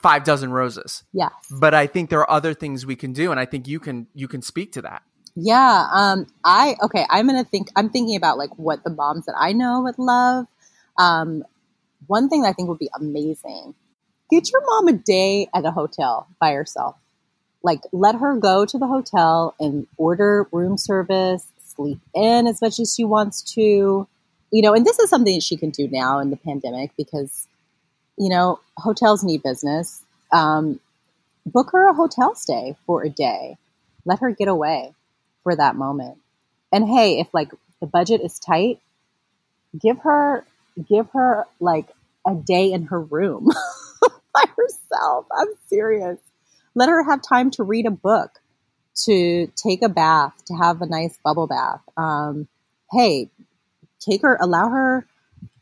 five 0.00 0.24
dozen 0.24 0.52
roses. 0.52 1.02
Yes. 1.14 1.32
But 1.50 1.72
I 1.72 1.86
think 1.86 2.10
there 2.10 2.20
are 2.20 2.30
other 2.30 2.52
things 2.52 2.84
we 2.84 2.96
can 2.96 3.14
do 3.14 3.30
and 3.30 3.40
I 3.40 3.46
think 3.46 3.66
you 3.66 3.80
can 3.80 4.06
you 4.14 4.28
can 4.28 4.42
speak 4.42 4.72
to 4.72 4.82
that. 4.82 5.02
Yeah, 5.34 5.86
um 5.94 6.26
I 6.44 6.76
okay, 6.82 7.06
I'm 7.08 7.26
going 7.26 7.42
to 7.42 7.48
think 7.48 7.68
I'm 7.74 7.88
thinking 7.88 8.16
about 8.16 8.36
like 8.36 8.50
what 8.58 8.84
the 8.84 8.90
moms 8.90 9.24
that 9.26 9.34
I 9.38 9.52
know 9.52 9.80
would 9.82 9.98
love. 9.98 10.46
Um 10.98 11.42
one 12.06 12.28
thing 12.28 12.44
I 12.44 12.52
think 12.52 12.68
would 12.68 12.78
be 12.78 12.90
amazing 12.94 13.74
get 14.30 14.50
your 14.52 14.64
mom 14.66 14.88
a 14.88 14.92
day 14.92 15.48
at 15.54 15.64
a 15.64 15.70
hotel 15.70 16.28
by 16.40 16.52
herself. 16.52 16.96
Like, 17.62 17.80
let 17.92 18.14
her 18.16 18.36
go 18.36 18.64
to 18.64 18.78
the 18.78 18.86
hotel 18.86 19.54
and 19.60 19.86
order 19.96 20.46
room 20.52 20.78
service, 20.78 21.46
sleep 21.64 22.00
in 22.14 22.46
as 22.46 22.60
much 22.62 22.78
as 22.80 22.94
she 22.94 23.04
wants 23.04 23.42
to. 23.54 24.08
You 24.52 24.62
know, 24.62 24.74
and 24.74 24.84
this 24.84 24.98
is 24.98 25.10
something 25.10 25.34
that 25.34 25.42
she 25.42 25.56
can 25.56 25.70
do 25.70 25.88
now 25.88 26.18
in 26.18 26.30
the 26.30 26.36
pandemic 26.36 26.92
because, 26.96 27.46
you 28.18 28.28
know, 28.28 28.60
hotels 28.76 29.22
need 29.22 29.42
business. 29.42 30.02
Um, 30.32 30.80
book 31.46 31.70
her 31.72 31.88
a 31.88 31.94
hotel 31.94 32.34
stay 32.34 32.76
for 32.86 33.02
a 33.02 33.10
day. 33.10 33.56
Let 34.04 34.20
her 34.20 34.30
get 34.30 34.48
away 34.48 34.94
for 35.42 35.54
that 35.54 35.76
moment. 35.76 36.18
And 36.72 36.88
hey, 36.88 37.18
if 37.20 37.32
like 37.32 37.52
the 37.80 37.86
budget 37.86 38.20
is 38.22 38.38
tight, 38.38 38.80
give 39.80 39.98
her 40.00 40.44
give 40.88 41.08
her 41.10 41.46
like 41.58 41.88
a 42.26 42.34
day 42.34 42.72
in 42.72 42.84
her 42.86 43.00
room. 43.00 43.48
by 44.34 44.44
herself. 44.56 45.26
I'm 45.36 45.48
serious. 45.68 46.18
Let 46.74 46.88
her 46.88 47.04
have 47.04 47.20
time 47.22 47.50
to 47.52 47.62
read 47.62 47.86
a 47.86 47.90
book, 47.90 48.40
to 49.06 49.48
take 49.56 49.82
a 49.82 49.88
bath, 49.88 50.34
to 50.46 50.54
have 50.54 50.80
a 50.80 50.86
nice 50.86 51.18
bubble 51.24 51.46
bath. 51.46 51.80
Um, 51.96 52.48
hey, 52.92 53.28
take 53.98 54.22
her, 54.22 54.36
allow 54.40 54.68
her, 54.68 55.06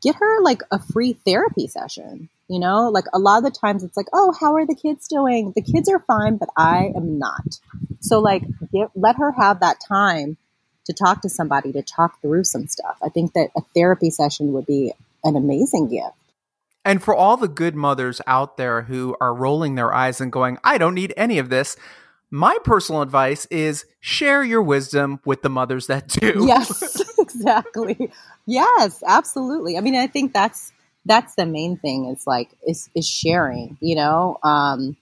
get 0.03 0.17
her 0.17 0.43
like 0.43 0.63
a 0.71 0.79
free 0.79 1.15
therapy 1.15 1.67
session. 1.67 2.29
You 2.49 2.59
know, 2.59 2.89
like 2.89 3.05
a 3.13 3.19
lot 3.19 3.39
of 3.39 3.45
the 3.45 3.51
times 3.51 3.85
it's 3.85 3.97
like, 3.97 4.07
oh, 4.15 4.35
how 4.41 4.55
are 4.55 4.65
the 4.65 4.75
kids 4.75 5.07
doing? 5.07 5.53
The 5.55 5.61
kids 5.61 5.89
are 5.91 5.99
fine, 5.99 6.39
but 6.39 6.49
I 6.57 6.93
am 6.97 7.19
not. 7.19 7.59
So, 8.01 8.21
like, 8.21 8.43
get, 8.73 8.89
let 8.95 9.17
her 9.17 9.33
have 9.33 9.61
that 9.61 9.77
time 9.87 10.39
to 10.87 10.95
talk 10.95 11.21
to 11.23 11.29
somebody, 11.29 11.73
to 11.73 11.83
talk 11.83 12.23
through 12.23 12.45
some 12.45 12.67
stuff. 12.67 12.97
I 13.03 13.11
think 13.11 13.35
that 13.35 13.51
a 13.55 13.61
therapy 13.75 14.09
session 14.09 14.55
would 14.55 14.65
be 14.65 14.93
an 15.25 15.37
amazing 15.37 15.91
gift. 15.91 16.17
And 16.89 17.03
for 17.03 17.15
all 17.15 17.37
the 17.37 17.49
good 17.49 17.77
mothers 17.77 18.23
out 18.27 18.57
there 18.57 18.81
who 18.81 19.15
are 19.21 19.35
rolling 19.35 19.75
their 19.75 19.93
eyes 19.93 20.23
and 20.23 20.33
going, 20.33 20.57
I 20.65 20.79
don't 20.79 20.95
need 20.95 21.13
any 21.19 21.39
of 21.39 21.51
this, 21.51 21.77
my 22.31 22.57
personal 22.65 23.03
advice 23.03 23.45
is 23.51 23.85
share 24.01 24.43
your 24.43 24.63
wisdom 24.63 25.21
with 25.27 25.43
the 25.43 25.51
mothers 25.51 25.89
that 25.89 26.09
do. 26.09 26.45
Yes, 26.47 27.03
exactly. 27.19 28.11
Yes, 28.47 29.03
absolutely. 29.07 29.77
I 29.77 29.83
mean, 29.83 29.97
I 29.97 30.07
think 30.07 30.33
that's 30.33 30.73
that's 31.05 31.35
the 31.35 31.45
main 31.45 31.77
thing 31.77 32.07
is 32.07 32.27
like 32.27 32.57
is 32.67 32.89
is 32.95 33.07
sharing, 33.07 33.77
you 33.83 33.95
know, 33.95 34.39
um, 34.43 34.97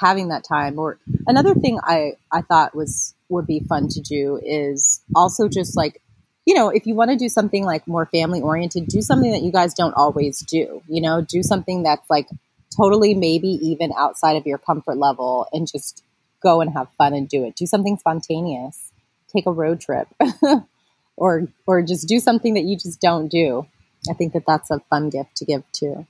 having 0.00 0.28
that 0.30 0.42
time. 0.42 0.80
Or 0.80 0.98
another 1.28 1.54
thing 1.54 1.78
I 1.84 2.14
I 2.32 2.40
thought 2.40 2.74
was 2.74 3.14
would 3.28 3.46
be 3.46 3.60
fun 3.60 3.86
to 3.90 4.00
do 4.00 4.40
is 4.44 5.00
also 5.14 5.46
just 5.46 5.76
like 5.76 6.02
you 6.46 6.54
know, 6.54 6.68
if 6.68 6.86
you 6.86 6.94
want 6.94 7.10
to 7.10 7.16
do 7.16 7.28
something 7.28 7.64
like 7.64 7.86
more 7.86 8.06
family 8.06 8.40
oriented, 8.40 8.86
do 8.86 9.00
something 9.00 9.32
that 9.32 9.42
you 9.42 9.50
guys 9.50 9.74
don't 9.74 9.94
always 9.94 10.40
do. 10.40 10.82
You 10.88 11.00
know, 11.00 11.22
do 11.22 11.42
something 11.42 11.82
that's 11.82 12.08
like 12.10 12.28
totally 12.76 13.14
maybe 13.14 13.48
even 13.48 13.92
outside 13.96 14.36
of 14.36 14.46
your 14.46 14.58
comfort 14.58 14.96
level 14.96 15.46
and 15.52 15.66
just 15.70 16.02
go 16.42 16.60
and 16.60 16.72
have 16.72 16.88
fun 16.98 17.14
and 17.14 17.28
do 17.28 17.44
it. 17.44 17.56
Do 17.56 17.66
something 17.66 17.96
spontaneous. 17.96 18.92
Take 19.32 19.46
a 19.46 19.52
road 19.52 19.80
trip. 19.80 20.08
or 21.16 21.48
or 21.66 21.82
just 21.82 22.08
do 22.08 22.18
something 22.20 22.54
that 22.54 22.64
you 22.64 22.76
just 22.76 23.00
don't 23.00 23.28
do. 23.28 23.66
I 24.10 24.12
think 24.12 24.32
that 24.34 24.44
that's 24.46 24.70
a 24.70 24.80
fun 24.90 25.10
gift 25.10 25.36
to 25.36 25.44
give 25.44 25.62
too. 25.72 26.06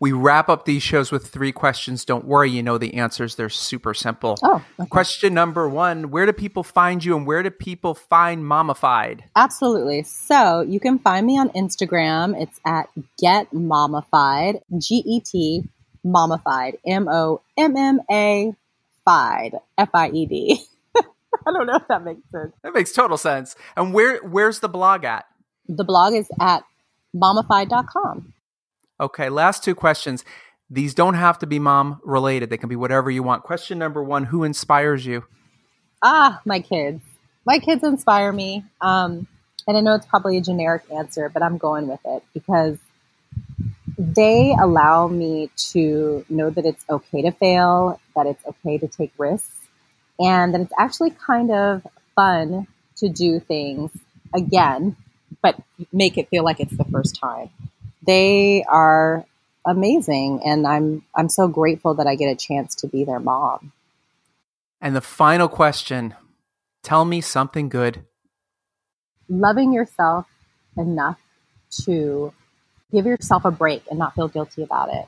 We 0.00 0.12
wrap 0.12 0.48
up 0.48 0.64
these 0.64 0.82
shows 0.82 1.10
with 1.10 1.28
three 1.28 1.52
questions. 1.52 2.04
Don't 2.04 2.24
worry, 2.24 2.50
you 2.50 2.62
know 2.62 2.78
the 2.78 2.94
answers. 2.94 3.36
They're 3.36 3.48
super 3.48 3.94
simple. 3.94 4.36
Oh, 4.42 4.64
okay. 4.78 4.88
Question 4.88 5.34
number 5.34 5.68
one 5.68 6.10
Where 6.10 6.26
do 6.26 6.32
people 6.32 6.62
find 6.62 7.04
you 7.04 7.16
and 7.16 7.26
where 7.26 7.42
do 7.42 7.50
people 7.50 7.94
find 7.94 8.44
Mommafied? 8.44 9.20
Absolutely. 9.36 10.02
So 10.02 10.60
you 10.62 10.80
can 10.80 10.98
find 10.98 11.26
me 11.26 11.38
on 11.38 11.50
Instagram. 11.50 12.40
It's 12.40 12.60
at 12.66 12.88
Get 13.18 13.50
Mommafied, 13.52 14.60
G 14.78 15.02
E 15.06 15.20
T 15.20 15.64
Mommafied, 16.04 16.78
M 16.86 17.08
O 17.08 17.40
M 17.56 17.76
M 17.76 18.00
A 18.10 18.52
Fied, 19.04 19.52
F 19.78 19.90
I 19.94 20.08
E 20.10 20.26
D. 20.26 20.60
I 20.96 21.52
don't 21.52 21.66
know 21.66 21.76
if 21.76 21.88
that 21.88 22.04
makes 22.04 22.30
sense. 22.30 22.52
That 22.62 22.74
makes 22.74 22.92
total 22.92 23.16
sense. 23.16 23.56
And 23.76 23.94
where 23.94 24.18
where's 24.18 24.60
the 24.60 24.68
blog 24.68 25.04
at? 25.04 25.26
The 25.68 25.84
blog 25.84 26.14
is 26.14 26.28
at 26.40 26.62
mommafied.com. 27.16 28.33
Okay, 29.00 29.28
last 29.28 29.64
two 29.64 29.74
questions. 29.74 30.24
These 30.70 30.94
don't 30.94 31.14
have 31.14 31.38
to 31.40 31.46
be 31.46 31.58
mom 31.58 32.00
related. 32.04 32.48
They 32.48 32.56
can 32.56 32.68
be 32.68 32.76
whatever 32.76 33.10
you 33.10 33.22
want. 33.22 33.42
Question 33.42 33.78
number 33.78 34.02
one 34.02 34.24
Who 34.24 34.44
inspires 34.44 35.04
you? 35.04 35.24
Ah, 36.02 36.40
my 36.44 36.60
kids. 36.60 37.02
My 37.44 37.58
kids 37.58 37.82
inspire 37.82 38.32
me. 38.32 38.64
Um, 38.80 39.26
and 39.66 39.76
I 39.76 39.80
know 39.80 39.94
it's 39.94 40.06
probably 40.06 40.36
a 40.36 40.40
generic 40.40 40.84
answer, 40.94 41.28
but 41.28 41.42
I'm 41.42 41.58
going 41.58 41.88
with 41.88 42.00
it 42.04 42.22
because 42.32 42.78
they 43.98 44.54
allow 44.60 45.08
me 45.08 45.50
to 45.72 46.24
know 46.28 46.50
that 46.50 46.64
it's 46.64 46.84
okay 46.88 47.22
to 47.22 47.32
fail, 47.32 48.00
that 48.14 48.26
it's 48.26 48.44
okay 48.46 48.78
to 48.78 48.86
take 48.88 49.12
risks, 49.18 49.68
and 50.18 50.54
that 50.54 50.60
it's 50.60 50.72
actually 50.78 51.10
kind 51.10 51.50
of 51.50 51.86
fun 52.14 52.66
to 52.96 53.08
do 53.08 53.40
things 53.40 53.90
again, 54.34 54.96
but 55.42 55.60
make 55.92 56.18
it 56.18 56.28
feel 56.28 56.44
like 56.44 56.60
it's 56.60 56.76
the 56.76 56.84
first 56.84 57.16
time 57.16 57.50
they 58.06 58.64
are 58.68 59.24
amazing 59.66 60.40
and 60.44 60.66
I'm 60.66 61.04
I'm 61.16 61.28
so 61.28 61.48
grateful 61.48 61.94
that 61.94 62.06
I 62.06 62.16
get 62.16 62.28
a 62.28 62.36
chance 62.36 62.74
to 62.76 62.88
be 62.88 63.04
their 63.04 63.20
mom. 63.20 63.72
And 64.80 64.94
the 64.94 65.00
final 65.00 65.48
question, 65.48 66.14
tell 66.82 67.04
me 67.04 67.20
something 67.20 67.68
good. 67.68 68.04
Loving 69.28 69.72
yourself 69.72 70.26
enough 70.76 71.18
to 71.84 72.32
give 72.92 73.06
yourself 73.06 73.44
a 73.44 73.50
break 73.50 73.82
and 73.88 73.98
not 73.98 74.14
feel 74.14 74.28
guilty 74.28 74.62
about 74.62 74.92
it. 74.92 75.06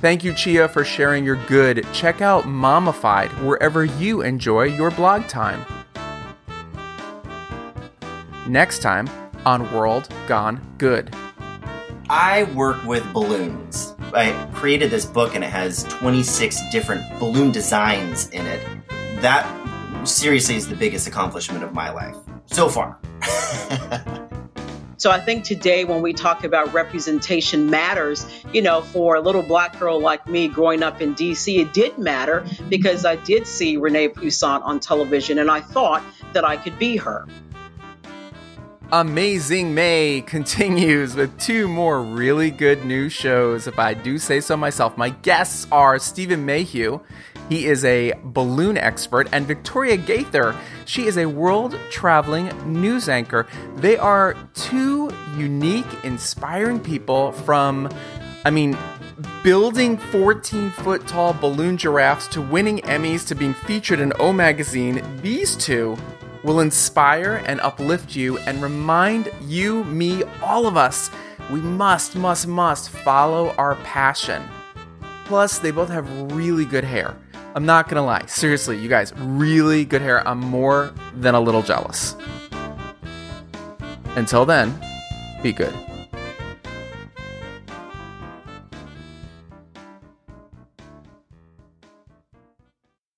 Thank 0.00 0.24
you, 0.24 0.32
Chie, 0.32 0.66
for 0.68 0.82
sharing 0.82 1.26
your 1.26 1.36
good. 1.46 1.86
Check 1.92 2.22
out 2.22 2.44
Mommafied 2.44 3.28
wherever 3.44 3.84
you 3.84 4.22
enjoy 4.22 4.62
your 4.62 4.90
blog 4.90 5.28
time. 5.28 5.66
Next 8.48 8.80
time 8.80 9.10
on 9.44 9.70
World 9.74 10.08
Gone 10.26 10.60
Good. 10.78 11.14
I 12.08 12.44
work 12.54 12.82
with 12.86 13.04
balloons. 13.12 13.94
I 14.14 14.32
created 14.54 14.90
this 14.90 15.04
book 15.04 15.34
and 15.34 15.44
it 15.44 15.50
has 15.50 15.84
26 15.84 16.58
different 16.72 17.02
balloon 17.20 17.52
designs 17.52 18.30
in 18.30 18.46
it. 18.46 18.66
That 19.20 19.46
seriously 20.08 20.56
is 20.56 20.66
the 20.66 20.76
biggest 20.76 21.08
accomplishment 21.08 21.62
of 21.62 21.74
my 21.74 21.90
life 21.90 22.16
so 22.46 22.70
far. 22.70 22.98
So 25.00 25.10
I 25.10 25.18
think 25.18 25.44
today, 25.44 25.84
when 25.84 26.02
we 26.02 26.12
talk 26.12 26.44
about 26.44 26.74
representation 26.74 27.70
matters, 27.70 28.26
you 28.52 28.60
know, 28.60 28.82
for 28.82 29.14
a 29.14 29.20
little 29.20 29.42
black 29.42 29.78
girl 29.80 29.98
like 29.98 30.28
me 30.28 30.46
growing 30.46 30.82
up 30.82 31.00
in 31.00 31.14
DC, 31.14 31.58
it 31.58 31.72
did 31.72 31.96
matter 31.96 32.44
because 32.68 33.06
I 33.06 33.16
did 33.16 33.46
see 33.46 33.78
Renee 33.78 34.08
Poussaint 34.08 34.62
on 34.62 34.78
television 34.78 35.38
and 35.38 35.50
I 35.50 35.62
thought 35.62 36.02
that 36.34 36.44
I 36.44 36.58
could 36.58 36.78
be 36.78 36.98
her. 36.98 37.26
Amazing 38.92 39.72
May 39.72 40.20
continues 40.26 41.14
with 41.14 41.38
two 41.38 41.68
more 41.68 42.02
really 42.02 42.50
good 42.50 42.84
news 42.84 43.12
shows, 43.12 43.68
if 43.68 43.78
I 43.78 43.94
do 43.94 44.18
say 44.18 44.40
so 44.40 44.56
myself. 44.56 44.98
My 44.98 45.10
guests 45.10 45.68
are 45.70 46.00
Stephen 46.00 46.44
Mayhew. 46.44 46.98
He 47.48 47.66
is 47.66 47.84
a 47.84 48.14
balloon 48.24 48.76
expert, 48.76 49.28
and 49.30 49.46
Victoria 49.46 49.96
Gaither. 49.96 50.56
She 50.86 51.06
is 51.06 51.18
a 51.18 51.26
world 51.26 51.78
traveling 51.92 52.48
news 52.66 53.08
anchor. 53.08 53.46
They 53.76 53.96
are 53.96 54.36
two 54.54 55.12
unique, 55.36 55.86
inspiring 56.02 56.80
people 56.80 57.30
from, 57.30 57.88
I 58.44 58.50
mean, 58.50 58.76
building 59.44 59.98
14 59.98 60.70
foot 60.70 61.06
tall 61.06 61.32
balloon 61.34 61.76
giraffes 61.76 62.26
to 62.28 62.42
winning 62.42 62.78
Emmys 62.78 63.24
to 63.28 63.36
being 63.36 63.54
featured 63.54 64.00
in 64.00 64.12
O 64.18 64.32
Magazine. 64.32 65.00
These 65.22 65.54
two 65.54 65.96
will 66.42 66.60
inspire 66.60 67.42
and 67.46 67.60
uplift 67.60 68.16
you 68.16 68.38
and 68.38 68.62
remind 68.62 69.30
you, 69.42 69.84
me, 69.84 70.22
all 70.42 70.66
of 70.66 70.76
us, 70.76 71.10
we 71.50 71.60
must, 71.60 72.16
must, 72.16 72.46
must 72.46 72.90
follow 72.90 73.50
our 73.56 73.74
passion. 73.76 74.42
Plus, 75.24 75.58
they 75.58 75.70
both 75.70 75.88
have 75.88 76.32
really 76.32 76.64
good 76.64 76.84
hair. 76.84 77.16
I'm 77.54 77.66
not 77.66 77.88
gonna 77.88 78.04
lie. 78.04 78.26
Seriously, 78.26 78.78
you 78.78 78.88
guys, 78.88 79.12
really 79.16 79.84
good 79.84 80.02
hair. 80.02 80.26
I'm 80.26 80.38
more 80.38 80.92
than 81.14 81.34
a 81.34 81.40
little 81.40 81.62
jealous. 81.62 82.14
Until 84.16 84.44
then, 84.44 84.78
be 85.42 85.52
good. 85.52 85.74